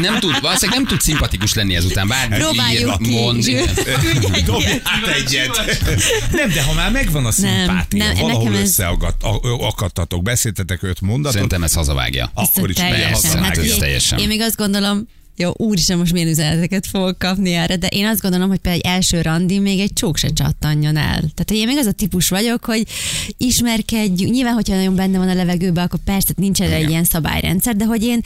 [0.00, 2.08] Nem tud, valószínűleg nem tud szimpatikus lenni ezután.
[2.08, 3.58] Bár Próbáljuk ki, mond, Zsül.
[5.16, 5.82] egyet.
[6.32, 11.32] Nem, de ha már megvan a szimpátia, nem, valahol nekem ez- összeakadtatok, beszéltetek öt mondatot,
[11.32, 12.30] Szerintem ez hazavágja.
[12.34, 13.42] akkor is teljesen.
[13.42, 14.18] Hát, teljesen.
[14.18, 18.20] Én még azt gondolom, jó, úristen, most milyen üzeneteket fogok kapni erre, de én azt
[18.20, 21.20] gondolom, hogy például egy első randi még egy csók se csattanjon el.
[21.20, 22.86] Tehát, én még az a típus vagyok, hogy
[23.36, 24.32] ismerkedjünk.
[24.32, 27.84] Nyilván, hogyha nagyon benne van a levegőben, akkor persze nincs erre egy ilyen szabályrendszer, de
[27.84, 28.20] hogy én,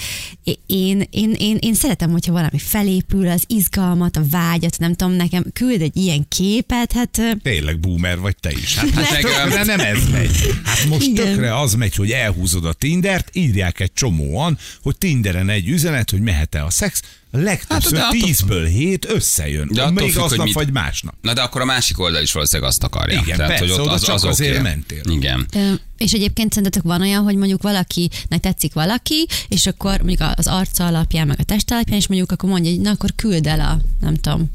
[0.66, 5.44] én, én, én, én szeretem, hogyha valami felépül, az izgalmat, a vágyat, nem tudom, nekem
[5.52, 8.76] küld egy ilyen képet, hát Tényleg boomer vagy te is.
[8.76, 10.30] Hát, hát tökre nem ez megy.
[10.64, 11.26] Hát most Igen.
[11.26, 16.20] tökre az megy, hogy elhúzod a Tindert, írják egy csomóan, hogy Tinderen egy üzenet, hogy
[16.20, 16.97] mehet-e a szex
[17.30, 17.44] max.
[17.44, 19.68] Legtöbbször Hát, de attól- 10-ből 7 összejön.
[19.72, 21.14] De attól Még függ, hogy aznap mit- vagy másnap.
[21.20, 23.20] Na de akkor a másik oldal is valószínűleg azt akarja.
[23.24, 24.28] Igen, persze, oda csak oké.
[24.28, 25.00] azért mentél.
[25.10, 25.46] Igen.
[25.54, 30.46] Ö, És egyébként szerintetek van olyan, hogy mondjuk valakinek tetszik valaki, és akkor mondjuk az
[30.46, 33.60] arca alapján, meg a test alapján, és mondjuk akkor mondja, hogy na akkor küld el
[33.60, 34.50] a, nem tudom,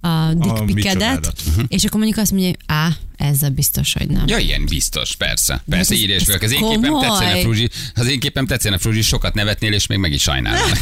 [0.00, 1.42] a dickpikedet, micsodádat.
[1.68, 4.24] és akkor mondjuk azt mondja, hogy á, ezzel biztos, hogy nem.
[4.26, 5.62] Ja, ilyen biztos, persze.
[5.68, 6.42] Persze, ez- írja és ez.
[6.42, 10.12] Az én képem tetszene, Fruzsi, az én képem tetszene, Fruzsi, sokat nevetnél, és még meg
[10.12, 10.68] is sajnálnál.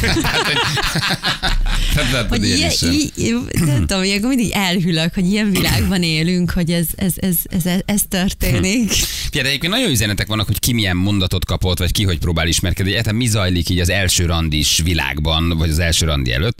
[2.29, 7.13] Hogy- ilyen így, nem tudom, ilyenkor mindig elhűlök, hogy ilyen világban élünk, hogy ez, ez,
[7.15, 8.91] ez, ez, ez, ez történik.
[8.91, 12.47] Figyelj, de egyébként nagyon üzenetek vannak, hogy ki milyen mondatot kapott, vagy ki hogy próbál
[12.47, 12.91] ismerkedni.
[12.91, 16.59] Egyáltalán mi zajlik így az első randis világban, vagy az első randi előtt.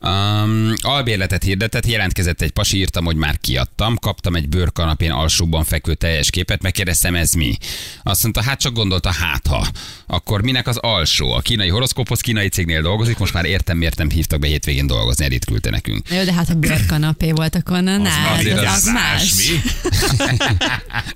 [0.00, 5.94] Um, albérletet hirdetett, jelentkezett egy pasi, írtam, hogy már kiadtam, kaptam egy bőrkanapén alsóban fekvő
[5.94, 7.56] teljes képet, megkérdeztem, ez mi?
[8.02, 9.66] Azt mondta, hát csak gondolta, hát ha.
[10.06, 11.32] Akkor minek az alsó?
[11.32, 15.26] A kínai horoszkóphoz kínai cégnél dolgozik, most már értem, miért nem hívtak be hétvégén dolgozni,
[15.34, 16.08] itt küldte nekünk.
[16.08, 19.34] Jó, de hát a bőrkanapé volt, akkor na, na, azért az, az az más.
[19.34, 19.60] mi?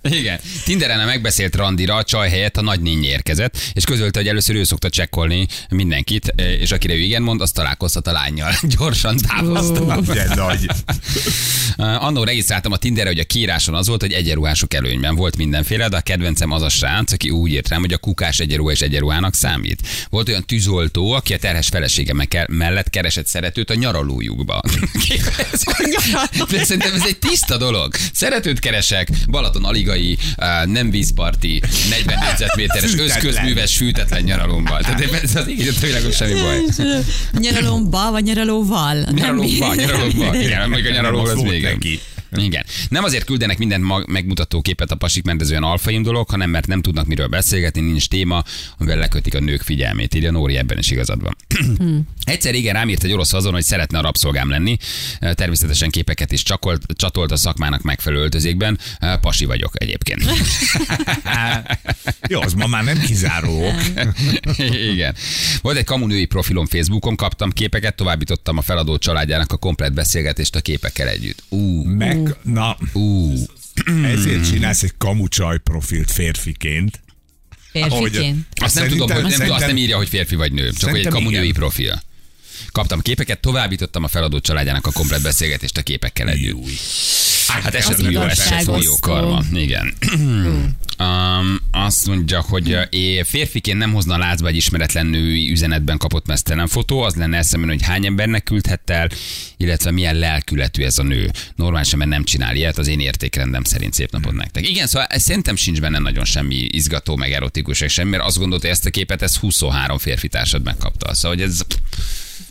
[0.19, 0.41] Igen.
[0.65, 4.65] Tinderen a megbeszélt randira a csaj helyett a nagynény érkezett, és közölte, hogy először ő
[4.65, 8.53] szokta csekkolni mindenkit, és akire ő igen mond, azt találkozhat a lányjal.
[8.79, 10.05] Gyorsan távoztam.
[10.35, 10.67] Nagy.
[12.07, 15.97] Annó regisztráltam a Tinderre, hogy a kiíráson az volt, hogy egyenruhások előnyben volt mindenféle, de
[15.97, 19.35] a kedvencem az a srác, aki úgy írt rám, hogy a kukás egyenruha és egyenruhának
[19.35, 19.83] számít.
[20.11, 24.61] Volt olyan tűzoltó, aki a terhes felesége me- mellett keresett szeretőt a nyaralójukba.
[26.51, 27.95] De szerintem ez egy tiszta dolog.
[28.13, 30.19] Szeretőt keresek, Balaton aligai,
[30.65, 34.83] nem vízparti, 40 négyzetméteres, összközműves, fűtetlen nyaralomban.
[34.83, 36.59] Tehát ez az így világon semmi baj.
[37.39, 39.07] Nyaralomba, vagy nyaralóval?
[39.13, 39.21] Mi?
[39.75, 40.37] nyaralóba.
[40.41, 42.01] Igen, még a nyaraló Az az még.
[42.31, 42.45] Neki.
[42.45, 42.65] Igen.
[42.89, 46.51] Nem azért küldenek mindent mag- megmutató képet a pasik, mert ez olyan alfaim dolog, hanem
[46.51, 48.45] mert nem tudnak miről beszélgetni, nincs téma,
[48.79, 50.15] amivel lekötik a nők figyelmét.
[50.15, 51.37] Írja Nóri, ebben is igazad van.
[52.25, 54.77] Egyszer igen rám írt egy orosz azon, hogy szeretne a rabszolgám lenni.
[55.21, 58.79] Természetesen képeket is csakolt, csatolt a szakmának megfelelő öltözékben.
[59.21, 60.23] Pasi vagyok egyébként.
[62.29, 63.73] Jó, az ma már nem kizáró.
[64.93, 65.15] Igen.
[65.63, 70.61] Volt egy kamunői profilom Facebookon, kaptam képeket, továbbítottam a feladó családjának a komplet beszélgetést a
[70.61, 71.43] képekkel együtt.
[71.49, 73.33] Ú, Meg, na, ú.
[74.05, 77.01] ezért csinálsz egy kamucsaj profilt férfiként.
[77.71, 78.47] Férfiként.
[78.51, 80.99] Azt nem Szerintem- tudom, hogy nem, azt nem írja, hogy férfi vagy nő, csak hogy
[80.99, 82.03] egy kamunői profil.
[82.73, 86.57] Kaptam képeket, továbbítottam a feladó családjának a komplet beszélgetést a képekkel együtt.
[87.47, 89.43] Hát ez Az sem jó, ez sem jó karma.
[89.53, 89.95] Igen.
[90.99, 96.67] um, azt mondja, hogy é, férfiként nem hozna lázba egy ismeretlen női üzenetben kapott mesztelen
[96.69, 99.09] fotó, az lenne eszemben, hogy hány embernek küldhette el,
[99.57, 101.31] illetve milyen lelkületű ez a nő.
[101.57, 104.69] Normálisan mert nem csinál ilyet, az én értékrendem szerint szép napot nektek.
[104.69, 108.67] Igen, szóval ez szerintem sincs benne nagyon semmi izgató, meg erotikus, semmi, mert azt gondolta,
[108.67, 111.15] hogy ezt a képet ez 23 férfi társad megkapta.
[111.15, 111.61] Szóval, hogy ez,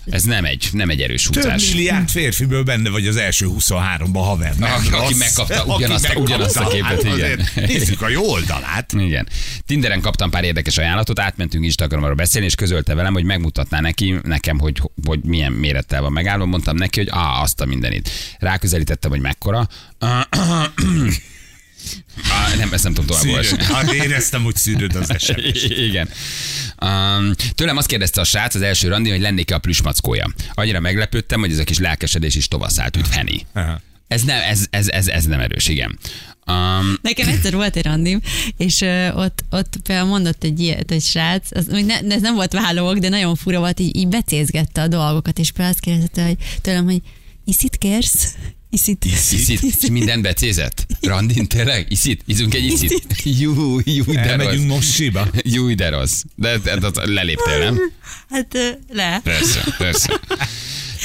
[0.10, 1.70] ez nem egy, nem egy erős Több húzás.
[1.70, 4.56] milliárd férfiből benne vagy az első 23-ban haver.
[4.56, 5.18] Nem Aki- aki rossz.
[5.18, 7.14] megkapta Aki ugyanazt a- megkapta, ugyanazt a képet, hát igen.
[7.40, 8.94] azért Nézzük a jó oldalát.
[8.94, 9.28] Igen.
[9.66, 14.60] Tinderen kaptam pár érdekes ajánlatot, átmentünk Instagramra beszélni, és közölte velem, hogy megmutatná neki, nekem,
[14.60, 16.46] hogy, hogy milyen mérettel van megállva.
[16.46, 18.10] Mondtam neki, hogy á, azt a mindenit.
[18.40, 19.68] Ráközelítettem, hogy mekkora.
[22.24, 23.64] Ah, nem, ezt nem tudom tovább olvasni.
[23.64, 25.40] Hát éreztem, hogy szűröd az eset.
[25.88, 26.10] Igen.
[26.82, 30.34] Um, tőlem azt kérdezte a srác az első randi, hogy lennék-e a plüsmackója.
[30.54, 33.38] Annyira meglepődtem, hogy ez a kis lelkesedés is tovaszált, üt Henny.
[34.08, 36.00] Ez nem, ez, ez, ez, ez nem erős, igen.
[36.48, 38.22] Um, Nekem egyszer volt egy randim,
[38.58, 42.54] és ö, ott, ott például mondott egy ilyet, egy srác, az, ne, ez nem volt
[42.54, 46.38] vállók, de nagyon fura volt, így, így becézgette a dolgokat, és például azt kérdezte hogy,
[46.62, 47.02] tőlem, hogy
[47.46, 48.36] iszit kérsz?
[48.70, 49.06] Iszit.
[49.06, 49.64] Iszit?
[49.64, 50.86] És minden becézett?
[51.02, 51.86] Randin tényleg?
[51.90, 52.22] Iszit?
[52.26, 53.04] Izunk egy iszit?
[53.24, 54.20] Jú, jú, de.
[54.20, 55.28] Elmegyünk most síba.
[55.44, 56.24] Jú, de rossz.
[56.36, 57.80] De, de, de, de leléptél, nem?
[58.30, 58.58] Hát
[58.90, 59.20] le.
[59.24, 60.20] Persze, persze.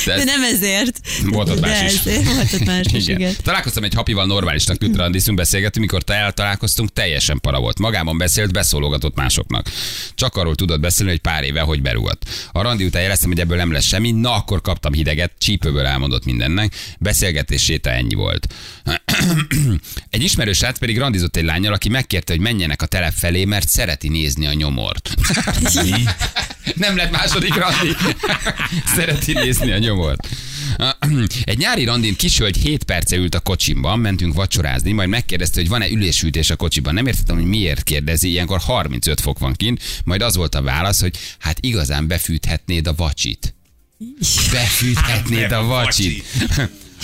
[0.04, 1.00] De, De nem ezért.
[1.24, 1.98] Volt ott más de is.
[1.98, 3.20] Ezért, volt ott más is, igen.
[3.20, 3.34] igen.
[3.42, 7.78] Találkoztam egy hapival normálisnak tűnt randiszunk, beszélgettünk, mikor te eltalálkoztunk, teljesen para volt.
[7.78, 9.70] Magában beszélt, beszólogatott másoknak.
[10.14, 12.22] Csak arról tudott beszélni, hogy pár éve hogy berúgott.
[12.52, 16.24] A randi után jeleztem, hogy ebből nem lesz semmi, na akkor kaptam hideget, csípőből elmondott
[16.24, 16.74] mindennek.
[16.98, 18.54] Beszélgetés séta ennyi volt.
[20.10, 23.68] egy ismerős srác pedig randizott egy lányjal, aki megkérte, hogy menjenek a telep felé, mert
[23.68, 25.10] szereti nézni a nyomort.
[26.74, 27.96] Nem lett második randi.
[28.96, 30.28] Szereti nézni a nyomort.
[31.44, 35.88] Egy nyári randin kishölgy 7 perce ült a kocsimban, mentünk vacsorázni, majd megkérdezte, hogy van-e
[35.88, 36.94] ülésfűtés a kocsiban.
[36.94, 41.00] Nem értettem, hogy miért kérdezi, ilyenkor 35 fok van kint, majd az volt a válasz,
[41.00, 43.54] hogy hát igazán befűthetnéd a vacsit.
[44.52, 46.24] Befűthetnéd a vacsit.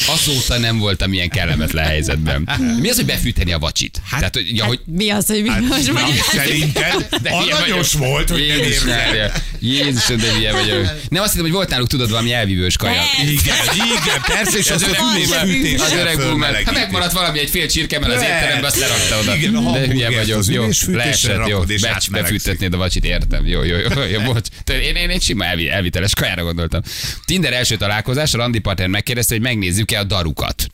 [0.07, 2.49] Azóta nem voltam ilyen kellemetlen helyzetben.
[2.81, 4.01] Mi az, hogy befűteni a vacsit?
[4.05, 6.23] Hát, Tehát, hogy, ja, hogy Mi az, hogy mi most Na, mondja?
[6.23, 8.89] Szerinted de aranyos volt, hogy nem Jézus, érzed.
[8.89, 9.33] Mária.
[9.61, 10.87] Jézus, de hülye vagyok.
[11.09, 13.03] Nem azt hittem, hogy volt náluk, tudod, valami elvívős kaja.
[13.23, 16.63] Igen, igen, persze, és Az öreg boomer, az öreg boomer.
[16.65, 19.37] Ha megmaradt valami egy fél csirkemel az étterembe, azt lerakta oda.
[19.37, 20.45] Igen, a De hülye vagyok.
[20.47, 21.65] Jó, leesett, jó.
[22.11, 23.47] befűtetnéd a vacsit, értem.
[23.47, 24.47] Jó, jó, jó, jó, bocs.
[24.73, 26.81] Én, én egy sima elvi, elviteles kajára gondoltam.
[27.25, 29.43] Tinder első találkozás, a randi partner megkérdezte, hogy
[29.88, 30.68] megnézzük-e a darukat.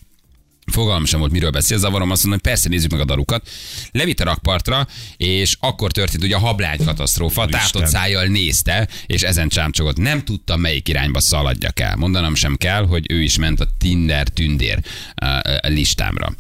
[0.67, 3.49] Fogalmam sem volt, miről beszél, zavarom azt mondom, hogy persze nézzük meg a darukat.
[3.93, 9.49] Levitt a rakpartra, és akkor történt ugye a hablány katasztrófa, tátott szájjal nézte, és ezen
[9.49, 9.97] csámcsogott.
[9.97, 11.97] Nem tudtam, melyik irányba szaladjak el.
[11.97, 14.79] Mondanom sem kell, hogy ő is ment a Tinder tündér
[15.23, 16.35] uh, listámra.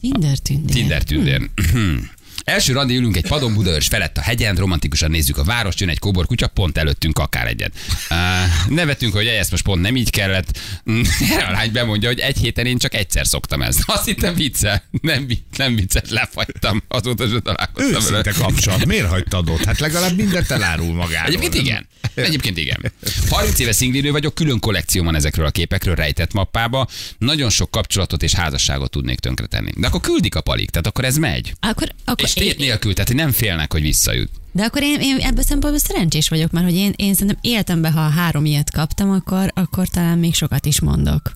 [0.00, 0.74] Tinder tündér.
[0.74, 1.50] Tinder tündér.
[2.48, 5.98] Első randi ülünk egy padon Budaörs felett a hegyen, romantikusan nézzük a várost, jön egy
[5.98, 7.72] kóbor kutya, pont előttünk akár egyet.
[8.10, 10.58] Uh, nevetünk, hogy ezt most pont nem így kellett.
[11.32, 13.82] Erre a lány bemondja, hogy egy héten én csak egyszer szoktam ezt.
[13.86, 14.84] Azt hittem vicce.
[15.00, 16.82] Nem, nem vicces, lefagytam.
[16.88, 18.18] Azóta sem találkoztam vele.
[18.18, 18.84] Őszinte kapcsolat.
[18.94, 19.64] Miért hagytad ott?
[19.64, 21.26] Hát legalább mindent elárul magáról.
[21.26, 21.86] Egyébként igen.
[22.14, 22.92] Egyébként igen.
[23.28, 26.88] 30 éve szinglinő vagyok, külön kollekció van ezekről a képekről rejtett mappába.
[27.18, 29.70] Nagyon sok kapcsolatot és házasságot tudnék tönkretenni.
[29.76, 31.52] De akkor küldik a palik, tehát akkor ez megy.
[31.60, 34.30] Akkor, akkor És tét nélkül, tehát nem félnek, hogy visszajut.
[34.52, 38.08] De akkor én, én ebből szempontból szerencsés vagyok, mert hogy én, én szerintem életemben, ha
[38.08, 41.32] három ilyet kaptam, akkor, akkor talán még sokat is mondok.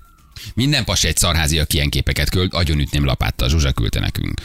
[0.54, 4.40] Minden pasi egy szarházi, aki ilyen képeket küld, agyonütném lapáttal, Zsuzsa küldte nekünk.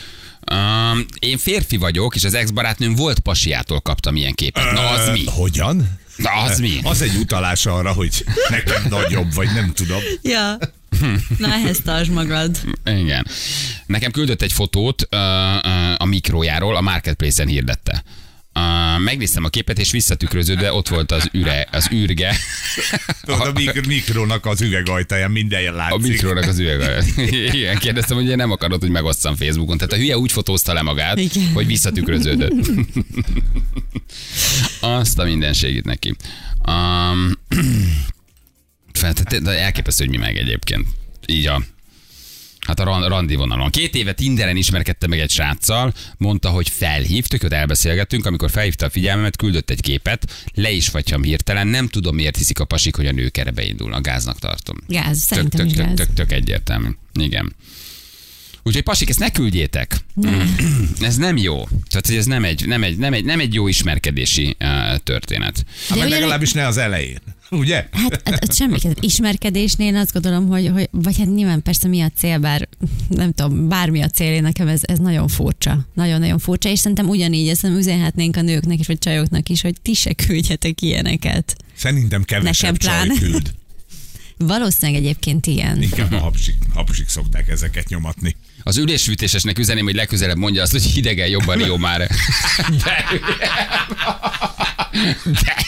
[0.51, 4.71] Um, én férfi vagyok, és az ex-barátnőm volt pasiától kaptam ilyen képet.
[4.71, 5.23] Na az mi?
[5.25, 5.99] Hogyan?
[6.15, 6.79] Na az mi?
[6.83, 9.99] Az egy utalás arra, hogy nekem nagyobb, vagy nem tudom.
[10.21, 10.57] Ja.
[11.37, 12.57] Na ehhez tartsd magad.
[12.85, 13.27] Igen.
[13.85, 18.03] Nekem küldött egy fotót uh, uh, a mikrójáról, a Marketplace-en hirdette.
[18.53, 22.35] Uh, megnéztem a képet, és visszatükröződve ott volt az, üre, az űrge.
[23.21, 26.11] Tudod, a mik- mikrónak az üvegajtaján minden A látszik.
[26.11, 27.03] mikrónak az üveg.
[27.53, 29.77] Igen, kérdeztem, hogy ugye nem akarod, hogy megosszam Facebookon.
[29.77, 31.51] Tehát a hülye úgy fotózta le magát, Igen.
[31.53, 32.53] hogy visszatükröződött.
[34.79, 36.15] Azt a mindenségét neki.
[36.67, 37.31] Um,
[38.97, 40.87] fel- tehát- de elképesztő, hogy mi meg egyébként.
[41.25, 41.61] Így a
[42.67, 43.69] Hát a ran- randi vonalon.
[43.69, 48.89] Két éve Tinderen ismerkedtem meg egy sráccal, mondta, hogy felhív, tök elbeszélgettünk, amikor felhívta a
[48.89, 53.05] figyelmemet, küldött egy képet, le is fagyam hirtelen, nem tudom miért hiszik a pasik, hogy
[53.05, 54.77] a nők erre beindulnak, gáznak tartom.
[54.87, 55.95] Gáz, Tök, szerintem tök, is tök, gáz.
[55.95, 56.89] tök, tök egyértelmű.
[57.19, 57.55] Igen.
[58.63, 59.97] Úgyhogy pasik, ezt ne küldjétek.
[61.01, 61.67] ez nem jó.
[61.89, 65.65] Tehát, hogy ez nem egy, nem egy, nem egy, nem egy jó ismerkedési uh, történet.
[65.89, 67.19] Hát, legalábbis ne az elején.
[67.51, 67.75] Ugye?
[67.91, 72.09] Hát, hát, hát semmi, ismerkedésnél azt gondolom, hogy, hogy, vagy hát nyilván persze mi a
[72.17, 72.67] cél, bár
[73.07, 75.87] nem tudom, bármi a cél, én nekem ez, ez nagyon furcsa.
[75.93, 79.93] Nagyon-nagyon furcsa, és szerintem ugyanígy ezt üzenhetnénk a nőknek is, vagy csajoknak is, hogy ti
[79.93, 81.55] se küldjetek ilyeneket.
[81.75, 83.53] Szerintem kevesebb Nekem csaj küld.
[84.37, 85.81] Valószínűleg egyébként ilyen.
[85.81, 88.35] Inkább a hapsik, hapsik szokták ezeket nyomatni.
[88.67, 92.09] Az ülésfűtésesnek üzeném, hogy legközelebb mondja azt, hogy hidegen jobban jó már.
[92.83, 93.05] De,
[95.41, 95.65] de,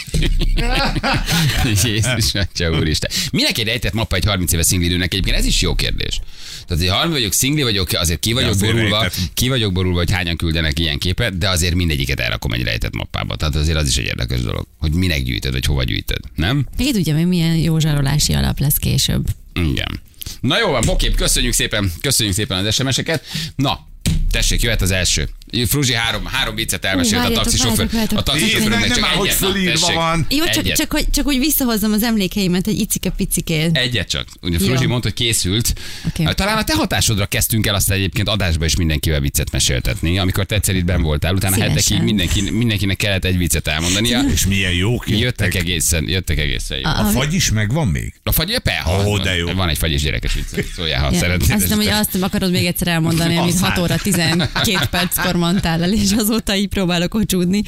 [1.84, 3.12] Jézus, atya úristen.
[3.32, 5.38] Minek egy rejtett mappa egy 30 éves szinglidőnek egyébként?
[5.38, 6.20] Ez is jó kérdés.
[6.68, 9.34] Tehát, hogy 30 vagyok szingli vagyok, azért ki vagyok azért borulva, rejtett.
[9.34, 13.36] ki vagyok borulva, hogy hányan küldenek ilyen képet, de azért mindegyiket elrakom egy rejtett mappába.
[13.36, 16.68] Tehát azért az is egy érdekes dolog, hogy minek gyűjtöd, vagy hova gyűjtöd, nem?
[16.78, 19.28] Ki tudja, hogy milyen jó zsarolási alap lesz később.
[19.54, 20.02] Igen.
[20.42, 23.26] Na jó van, oké, köszönjük szépen, köszönjük szépen az SMS-eket.
[23.56, 23.88] Na,
[24.32, 25.30] tessék, jöhet az első.
[25.68, 27.90] Fruzsi három, három viccet elmesélt a várjatok, taxisofőr.
[28.16, 29.38] A taxisofőrnek Nem csak hogy egyet.
[29.40, 30.26] Fölírva van.
[30.30, 30.78] Jó, csak, Egyet.
[30.78, 33.78] csak, hogy, csak hogy visszahozzam az emlékeimet egy icike-picikét.
[33.78, 34.28] Egyet csak.
[34.42, 35.74] Ugye Fruzsi mondta, hogy készült.
[36.08, 36.24] Oké.
[36.36, 40.18] Talán a te hatásodra kezdtünk el aztán egyébként adásba is mindenkivel viccet meséltetni.
[40.20, 41.76] Amikor te egyszer itt voltál, utána Szívesen.
[41.78, 44.20] hetekig mindenki, mindenkinek kellett egy viccet elmondania.
[44.34, 45.56] És milyen jók Jöttek jöttek.
[45.56, 46.84] egészen, jöttek egészen jó.
[46.90, 48.14] A- A fagy is megvan még?
[48.24, 49.52] A fagy, pe, Ó, de jó.
[49.54, 51.52] Van egy fagyis gyerekes vicc, szóljál, ha Ja, szeretnéd.
[51.52, 53.80] azt hiszem, hogy azt akarod még egyszer elmondani, amit Azt 6 hát.
[53.80, 55.36] óra 12 perckor
[55.82, 57.64] el, és azóta így próbálok ocsúdni.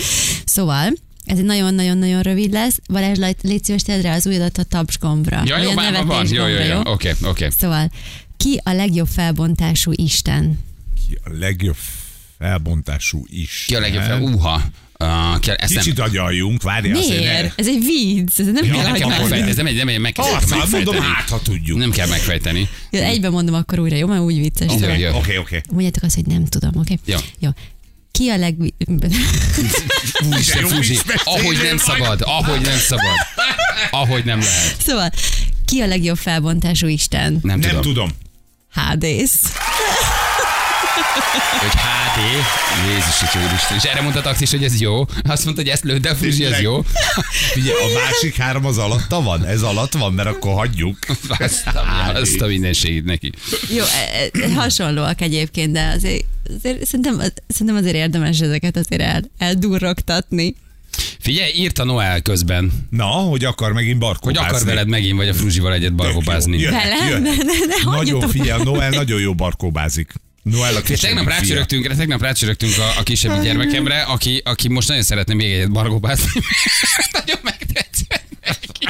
[0.45, 0.93] Szóval,
[1.25, 2.79] ez egy nagyon-nagyon-nagyon rövid lesz.
[2.87, 5.41] Balázs, légy- szíves, tedd rá az ujjadat a tapsgombra.
[5.45, 6.81] Ja, vagy jó, már van, jó, jó, gombra, jó.
[6.83, 7.47] Oké, oké.
[7.49, 7.91] Szóval,
[8.37, 10.59] ki a legjobb felbontású Isten?
[11.07, 11.77] Ki a legjobb
[12.37, 13.63] felbontású is.
[13.67, 14.21] Ki a legjobb fel?
[14.21, 14.61] Uha.
[15.01, 16.97] Uh, kell, ezt nem, Kicsit agyaljunk, várjál.
[16.97, 19.49] azért ne- Ez egy vicc, ez nem Ja, kell, nem Akkor megfejteni, nem.
[19.49, 21.77] ez nem egy, nem egy, meg kell Azt mondom, hát ha tudjuk.
[21.77, 22.69] Nem kell megfejteni.
[22.91, 24.07] Egyben mondom akkor újra, jó?
[24.07, 24.67] Mert úgy vicces.
[24.67, 25.15] Oké, Szóval, jó.
[25.17, 25.61] Oké, oké.
[25.71, 26.99] Mondjátok azt, hogy nem tudom, oké?
[27.05, 27.17] Jó.
[27.39, 27.49] Jó.
[28.11, 28.55] Ki a leg...
[30.29, 33.15] Úristen, beszéltél ahogy nem szabad, ahogy nem szabad.
[33.91, 34.75] Ahogy nem lehet.
[34.85, 35.11] Szóval,
[35.65, 37.39] ki a legjobb felbontású Isten?
[37.41, 37.81] Nem, Nem tudom.
[37.81, 38.09] tudom.
[38.71, 39.39] Hádész.
[41.59, 42.29] Hogy Máté,
[42.93, 43.77] Jézus Úristen.
[43.77, 45.05] És erre mondta a taxis, hogy ez jó.
[45.23, 46.75] Azt mondta, hogy ezt lőd, de a fruzsi, ez jó.
[47.57, 49.45] Ugye a másik három az alatta van?
[49.45, 50.97] Ez alatt van, mert akkor hagyjuk.
[51.37, 53.31] Azt a, a mindenségét neki.
[53.75, 56.23] Jó, e- e- hasonlóak egyébként, de azért,
[56.57, 60.55] azért szerintem, szerintem azért érdemes ezeket azért el, eldurrogtatni.
[61.19, 64.47] Figyelj, írta Noel közben, Na, hogy akar megint hogy barkóbázni.
[64.47, 66.57] akar veled megint, vagy a fruzsival egyet barkóbázni.
[66.59, 67.07] Jöhet, Velem?
[67.07, 67.21] jöhet.
[67.21, 70.13] Ne, ne, ne, Nagyon figyel, Noel nagyon jó barkóbázik.
[70.43, 75.33] Noel a tegnap rácsörögtünk, tegnap rácsörögtünk a, a kisebb gyermekemre, aki, aki most nagyon szeretne
[75.33, 76.29] még egyet bargóbázni.
[77.11, 78.85] nagyon megtetszett neki.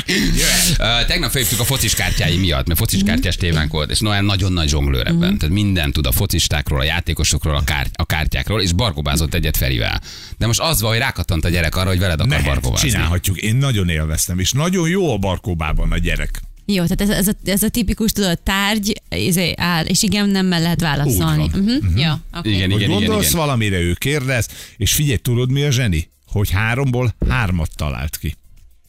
[0.79, 4.53] Uh, tegnap felhívtuk a focis kártyái miatt, mert focis kártyás tévánk volt, és Noel nagyon
[4.53, 5.38] nagy zsonglőr ebben.
[5.38, 10.01] Tehát mindent tud a focistákról, a játékosokról, a, kár, a kártyákról, és bargóbázott egyet Ferivel.
[10.38, 12.89] De most az van, hogy rákattant a gyerek arra, hogy veled akar Mehet, bargóbázni.
[12.89, 13.38] csinálhatjuk.
[13.38, 16.41] Én nagyon élveztem, és nagyon jó a barkóbában a gyerek.
[16.66, 20.49] Jó, tehát ez, ez, a, ez a tipikus, tudod, tárgy, izé, áll, és igen, nem
[20.49, 21.43] lehet válaszolni.
[21.43, 21.62] Úgy van.
[21.62, 22.01] Uh-huh.
[22.03, 22.53] Jó, okay.
[22.53, 23.39] Igen, Hogy igen, igen, gondolsz igen.
[23.39, 24.47] valamire, ő kérdez,
[24.78, 26.09] és figyelj, tudod mi a zseni?
[26.28, 28.36] Hogy háromból hármat talált ki.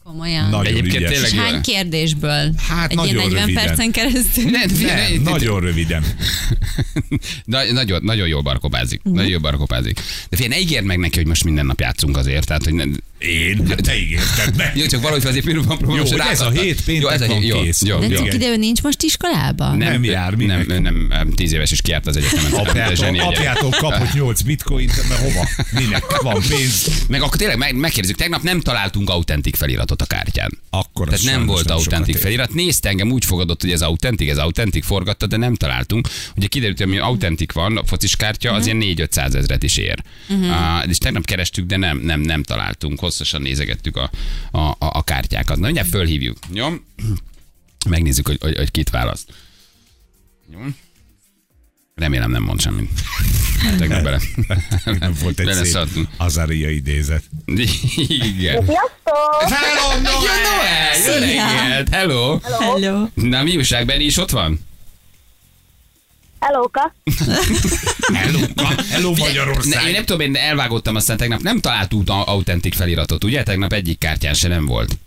[0.04, 0.48] Komolyan.
[0.50, 1.10] Nagyon Egyébként ügyes.
[1.10, 2.52] tényleg hány kérdésből?
[2.56, 3.64] Hát Egy ilyen nagyon 40 röviden.
[3.64, 4.44] percen keresztül?
[4.44, 6.04] Nem, Nem, ne- nagyon röviden.
[7.44, 9.00] Na, nagyon, nagyon jól barkobázik.
[9.02, 10.00] Nagyon jól barkobázik.
[10.30, 12.46] De figyelj, ne ígérd meg neki, hogy most minden nap játszunk azért.
[12.46, 12.84] Tehát, hogy ne,
[13.26, 13.64] Én?
[13.82, 14.72] Te ígérted be.
[14.74, 16.06] jó, csak valahogy azért például van probléma.
[16.10, 17.82] Jó, ez a hét péntek jó, ez a hét, jó, kész.
[17.82, 18.24] Jó, De jó.
[18.24, 19.76] ide, nincs most iskolában?
[19.76, 20.66] Nem jár, minek?
[20.66, 22.52] nem, nem, nem, tíz éves is kiárt az egyetemen.
[22.52, 25.48] Apjától, apjától kapott 8 bitcoint, mert hova?
[25.72, 26.20] Minek?
[26.20, 27.04] Van pénz.
[27.08, 30.58] Meg akkor tényleg meg, megkérdezzük, tegnap nem találtunk autentik feliratot a kártyán.
[30.70, 32.54] Akkor Tehát nem volt nem autentik felirat.
[32.54, 36.08] Nézte engem, úgy fogadott, hogy ez autentik, ez autentik, forgatta, de nem találtunk.
[36.36, 40.02] Ugye kiderült, hogy ami autentik van, a focis kártya, az ilyen 4-500 ezret is ér.
[40.28, 43.00] Uh, és tegnap kerestük, de nem, nem, nem találtunk.
[43.12, 44.10] Hosszasan nézegettük a,
[44.50, 45.56] a, a, a kártyákat.
[45.56, 46.38] Na, mindjárt fölhívjuk.
[46.52, 46.68] Jó?
[47.88, 49.32] Megnézzük, hogy, hogy, hogy kit választ.
[50.52, 50.58] Jó?
[51.94, 52.90] Remélem nem mond semmit.
[53.78, 54.20] Tegnap bele.
[54.84, 56.08] Nem volt egy szép Beleszaladtunk.
[56.16, 57.22] Azaria idézet.
[58.06, 58.64] Igen.
[58.64, 59.48] Sziasztok!
[59.48, 60.98] Hello, Noel!
[61.06, 61.88] Jó reggelt!
[61.88, 62.38] Hello!
[62.38, 63.08] Hello.
[63.14, 64.60] Na, mi újság, Benni is ott van?
[66.42, 66.94] Hellóka!
[68.14, 68.38] Hello,
[68.90, 69.86] hello Ne, Magyarország.
[69.86, 73.42] én nem tudom, én elvágottam, aztán tegnap nem találtunk a- autentik feliratot, ugye?
[73.42, 74.98] Tegnap egyik kártyán se nem volt.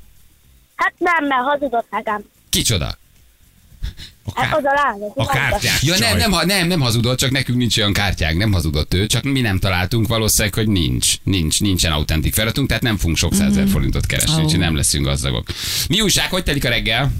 [0.75, 2.23] Hát nem, mert hazudott nekem.
[2.49, 2.97] Kicsoda?
[4.33, 5.11] Hát az a lány.
[5.15, 8.93] A kártyás Ja, nem, nem, nem, nem hazudott, csak nekünk nincs olyan kártyánk, nem hazudott
[8.93, 13.17] ő, csak mi nem találtunk valószínűleg, hogy nincs, nincs, nincsen autentik feliratunk, tehát nem fogunk
[13.17, 14.43] sok százezer forintot keresni, Ó.
[14.43, 15.47] úgyhogy nem leszünk gazdagok.
[15.89, 17.11] Mi újság, hogy telik a reggel?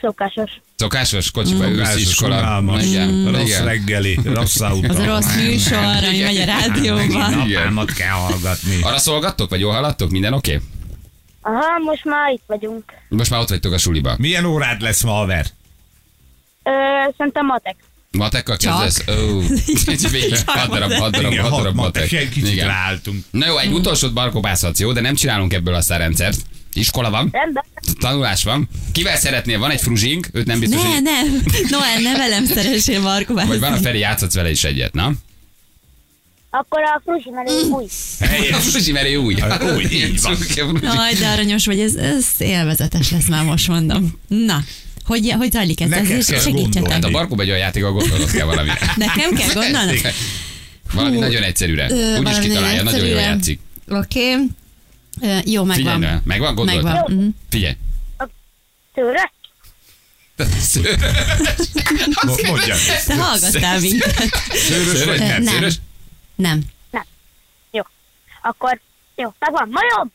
[0.00, 0.50] Mm, szokásos.
[0.76, 2.62] Szokásos, kocsiba ülsz, Szokásos, iskola.
[2.80, 3.64] Igen, Rossz igen.
[3.64, 4.88] reggeli, rossz autó.
[4.88, 7.06] Az a rossz műsor, ami megy a rádióban.
[7.06, 8.82] Napámat kell hallgatni.
[8.82, 10.10] Arra szolgattok, vagy jól hallattok?
[10.10, 10.54] Minden oké?
[10.54, 10.66] Okay?
[11.42, 12.84] Aha, most már itt vagyunk.
[13.08, 14.14] Most már ott vagytok a suliba.
[14.18, 15.46] Milyen órád lesz ma, haver?
[16.62, 16.70] Ö,
[17.16, 17.76] szerintem matek.
[18.10, 19.04] Matekkal kezdesz?
[19.08, 19.38] Ó,
[20.10, 22.66] végig, hat darab, hat darab, hat darab matek, kicsit Igen.
[22.66, 23.24] ráálltunk.
[23.30, 24.92] Na jó, egy utolsót barkobázhatsz, jó?
[24.92, 26.38] De nem csinálunk ebből aztán rendszert.
[26.72, 27.64] Iskola van, Rendben.
[28.00, 28.68] tanulás van.
[28.92, 29.58] Kivel szeretnél?
[29.58, 31.02] Van egy fruzsink, őt nem biztos, Ne, hogy...
[31.02, 31.42] nem.
[31.68, 33.46] Noel, ne velem szeressél Markovát.
[33.46, 35.12] Vagy van a Feri, játszhatsz vele is egyet, na?
[36.50, 37.84] Akkor a fruzsi menő új.
[38.20, 38.68] A Helyes.
[38.68, 39.34] fruzsi meré új.
[39.40, 40.36] Hát úgy, így van.
[40.82, 44.20] Jaj, de aranyos vagy, ez, ez élvezetes lesz már most mondom.
[44.28, 44.60] Na,
[45.04, 45.88] hogy, hogy zajlik ez?
[45.88, 46.92] Neked ez kell segítsetek.
[46.92, 48.68] Hát a barkóba egy olyan játékot gondolod kell valami.
[48.96, 49.96] Nekem kell gondolnom?
[50.92, 51.20] Valami Hú.
[51.20, 51.90] nagyon egyszerűre.
[51.90, 53.60] Ö, Úgyis valami kitalálja, nagyon jól játszik.
[53.88, 54.32] Oké.
[54.32, 54.46] Okay.
[55.20, 56.00] Jó, Figyelj, megvan.
[56.00, 56.54] Noel, megvan?
[56.54, 56.82] Gondolod?
[56.84, 57.12] Megvan.
[57.16, 57.26] Mhm.
[57.48, 57.76] Figyelj.
[58.94, 59.32] Tőle?
[62.26, 62.76] Mo- Mondja.
[63.06, 64.14] Te hallgattál minket.
[64.52, 65.42] Szőrös vagy nem?
[65.42, 65.54] nem.
[65.54, 65.74] Szőrös?
[66.34, 66.62] Nem.
[67.70, 67.82] Jó.
[68.42, 68.80] Akkor,
[69.16, 69.68] jó, megvan.
[69.70, 70.12] Majom!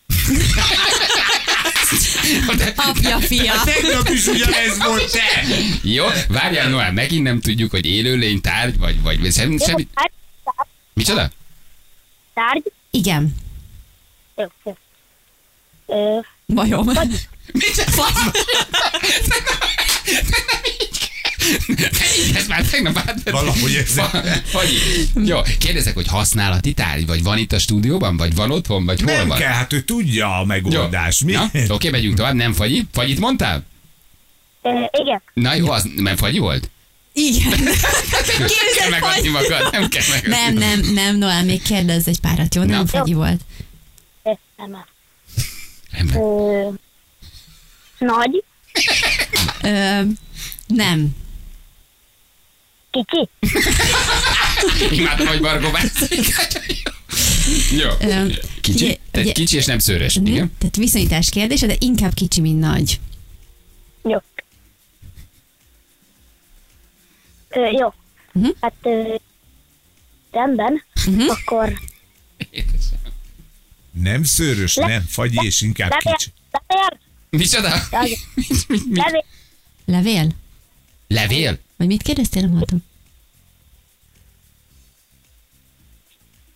[2.75, 3.53] Apja, fia.
[3.63, 5.43] Tegnap is ugyanez volt te.
[5.81, 9.87] Jó, várjál Noel, megint nem tudjuk, hogy élőlény, tárgy, vagy, vagy semmi, semmi.
[9.93, 10.11] tárgy,
[10.93, 11.29] Micsoda?
[12.33, 12.71] tárgy.
[12.91, 13.35] Igen.
[14.35, 14.77] Jó, jó.
[15.87, 16.17] Ö,
[16.47, 16.89] Bajom.
[22.35, 23.29] Ez már tegnap átvett.
[23.29, 24.01] Valahogy ez-
[24.53, 24.69] Vagy,
[25.25, 29.13] jó, kérdezek, hogy használati tárgy, vagy van itt a stúdióban, vagy van otthon, vagy hol
[29.15, 29.37] Nem van?
[29.37, 31.23] kell, hát ő tudja a megoldást.
[31.23, 31.35] Mi?
[31.67, 32.83] Oké, megyünk tovább, nem fagyi?
[32.91, 33.63] Fagyit mondtál?
[34.61, 35.21] ö, igen.
[35.33, 36.69] Na jó, az nem fagyi volt?
[37.13, 37.49] Igen.
[37.59, 40.29] Nem kell megadni magad, nem kell megadni.
[40.29, 42.63] Nem, nem, nem, Noel, még kérdezz egy párat, jó?
[42.63, 43.41] Nem fagyi volt.
[44.23, 44.85] Ö, nem.
[46.15, 46.69] Ö,
[47.99, 48.43] nagy,
[49.63, 50.01] Ö,
[50.67, 51.15] nem.
[52.91, 53.29] kicsi,
[54.91, 55.67] Imádom, hogy Margó.
[57.71, 57.89] Jó.
[58.09, 58.27] Ö,
[58.61, 58.83] Kicsi?
[58.85, 60.51] ugye- Tehát ugye- kicsi és nem szőrös, igen?
[60.57, 62.99] Tehát viszonyítás kérdése, de inkább kicsi, mint nagy.
[64.03, 64.17] jó.
[67.49, 67.93] Ö, jó.
[68.33, 68.49] Mhm.
[68.61, 69.15] Hát, ö,
[70.31, 70.83] rendben,
[71.27, 71.79] akkor
[74.03, 76.31] Nem szőrös, nem, fagy és inkább levél, kicsi.
[76.67, 77.87] levél, Micsoda?
[78.91, 79.23] levél,
[79.85, 80.27] Levél?
[81.07, 81.59] Levél?
[81.77, 82.83] Vagy mit kérdeztél, nem hallottam?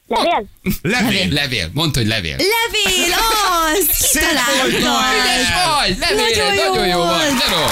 [0.08, 0.48] levél.
[0.82, 1.28] Levél.
[1.34, 1.70] Levél.
[1.74, 2.36] Mondd, hogy levél.
[2.38, 3.90] Levél, az!
[4.12, 4.24] Szép
[4.62, 5.98] vagy, Ügyes vagy!
[5.98, 6.16] Levél!
[6.16, 7.10] Nagyon jó Nagyon jó volt.
[7.10, 7.38] vagy!
[7.40, 7.64] Zero!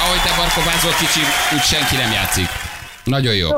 [0.00, 1.20] Ahogy te barkobázol kicsi,
[1.54, 2.48] úgy senki nem játszik.
[3.04, 3.50] Nagyon jó.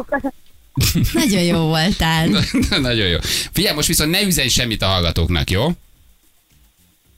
[1.12, 2.29] Nagyon jó voltál.
[2.81, 3.18] Nagyon jó.
[3.53, 5.72] Figyelj, most viszont ne üzenj semmit a hallgatóknak, jó?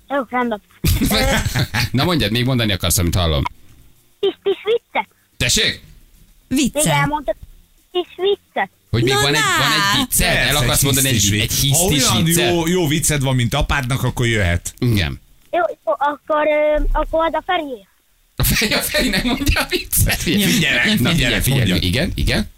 [0.09, 0.61] Jó, rendben.
[1.93, 3.43] Na mondjad, még mondani akarsz, amit hallom.
[4.21, 5.09] Kis, kis viccet.
[5.37, 5.81] Tessék?
[6.49, 6.93] Még Vicce.
[6.93, 7.35] elmondtad
[7.93, 8.71] kis viccet.
[8.91, 9.47] Hogy még Na, van egy, na!
[9.59, 10.37] van egy vicced?
[10.37, 11.51] El akarsz mondani egy, hisztis egy vicc.
[11.77, 12.51] Ha hisztis olyan viccet?
[12.53, 14.75] jó, jó vicced van, mint apádnak, akkor jöhet.
[14.79, 15.21] Igen.
[15.51, 16.47] Jó, jó akkor,
[16.93, 17.87] akkor ad a Ferié.
[18.37, 20.15] A Feri, a Feri nem mondja a viccet.
[20.15, 21.61] Figyelj, Figyelek, Na, figyelj, figyelek, figyelj.
[21.71, 21.83] mondjad.
[21.83, 22.51] Igen, igen.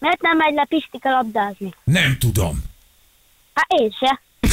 [0.00, 1.74] Mert nem megy le Pistika labdázni.
[1.84, 2.62] Nem tudom.
[3.54, 4.20] Hát én se.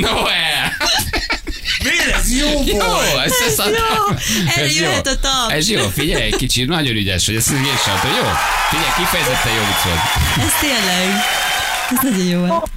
[0.00, 0.72] Noel!
[1.82, 3.14] Miért ez jó Jó, volt?
[3.24, 3.74] ezt, ezt adtam.
[3.74, 4.14] jó.
[4.46, 4.90] Erre Ez jó.
[4.92, 5.50] a tap.
[5.50, 7.94] Ez jó, figyelj egy kicsit, nagyon ügyes vagy, ezt én sem.
[7.94, 8.26] Jó,
[8.68, 9.98] figyelj, kifejezetten jó vicc volt.
[10.46, 11.08] Ez tényleg.
[11.90, 12.70] Ez nagyon jó volt.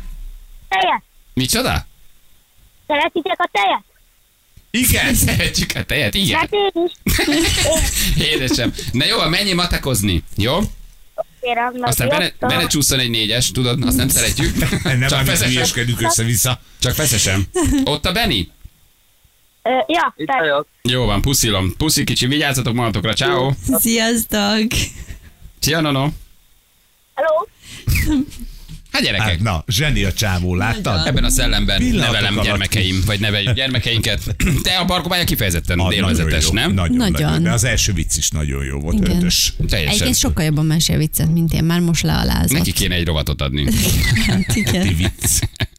[0.70, 1.04] Tejet.
[1.34, 1.86] Micsoda?
[2.88, 3.84] Szeretitek a tejet?
[4.78, 5.14] Igen.
[5.26, 6.40] Szeretjük a tejet, igen.
[6.40, 6.92] Hát én is.
[8.34, 8.74] Édesem.
[8.92, 10.60] Na jó, menjél matekozni, jó?
[11.42, 12.50] Kérem, Aztán bele, jobban.
[12.50, 14.56] bele csúszson egy négyes, tudod, azt nem szeretjük.
[14.84, 15.64] Nem Csak feszesen.
[16.00, 16.60] össze-vissza.
[16.80, 17.48] Csak feszesen.
[17.84, 18.42] Ott a Benny?
[19.64, 20.16] Ö, Ja,
[20.82, 21.74] Jó van, puszilom.
[21.78, 23.52] Puszi kicsi, vigyázzatok magatokra, ciao.
[23.80, 24.68] Sziasztok.
[25.60, 26.10] Szia, nono.
[27.14, 27.48] Hello?
[28.94, 31.08] Hát gyerekek, Hát na, zseni a csávó, láttad?
[31.08, 34.36] ebben a szellemben Pillanatok nevelem alatt gyermekeim, vagy neveljük gyermekeinket.
[34.64, 36.74] Te a barkobája kifejezetten Ah, délvezetes, nagyon jó, nem?
[36.74, 37.22] Nagyon, Nagyon.
[37.22, 37.44] nagyon.
[37.44, 39.16] De az első vicc is nagyon jó volt, Igen.
[39.18, 39.54] ötös.
[39.68, 39.94] Teljesen.
[39.94, 41.64] Egyébként sokkal jobban mesél viccet, mint én.
[41.64, 42.58] Már most lealázott.
[42.58, 43.66] Neki kéne egy rovatot adni.
[44.28, 44.96] Hát, igen.
[44.96, 45.40] Vicc.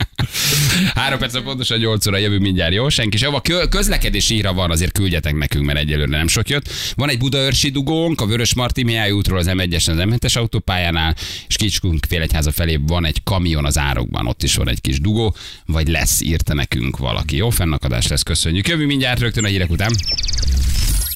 [0.95, 2.89] Három perc pontosan 8 óra jövő mindjárt, jó?
[2.89, 3.35] Senki sem.
[3.35, 6.71] A kö- közlekedési híra van, azért küldjetek nekünk, mert egyelőre nem sok jött.
[6.95, 11.17] Van egy Budaörsi dugónk, a Vörös Marti Mihály útról az M1-esen, az M7-es autópályánál,
[11.49, 15.35] és Kicskunk Félegyháza felé van egy kamion az árokban, ott is van egy kis dugó,
[15.67, 17.37] vagy lesz, írta nekünk valaki.
[17.37, 18.69] Jó, fennakadás lesz, köszönjük.
[18.69, 19.93] Jövő mindjárt rögtön a hírek után.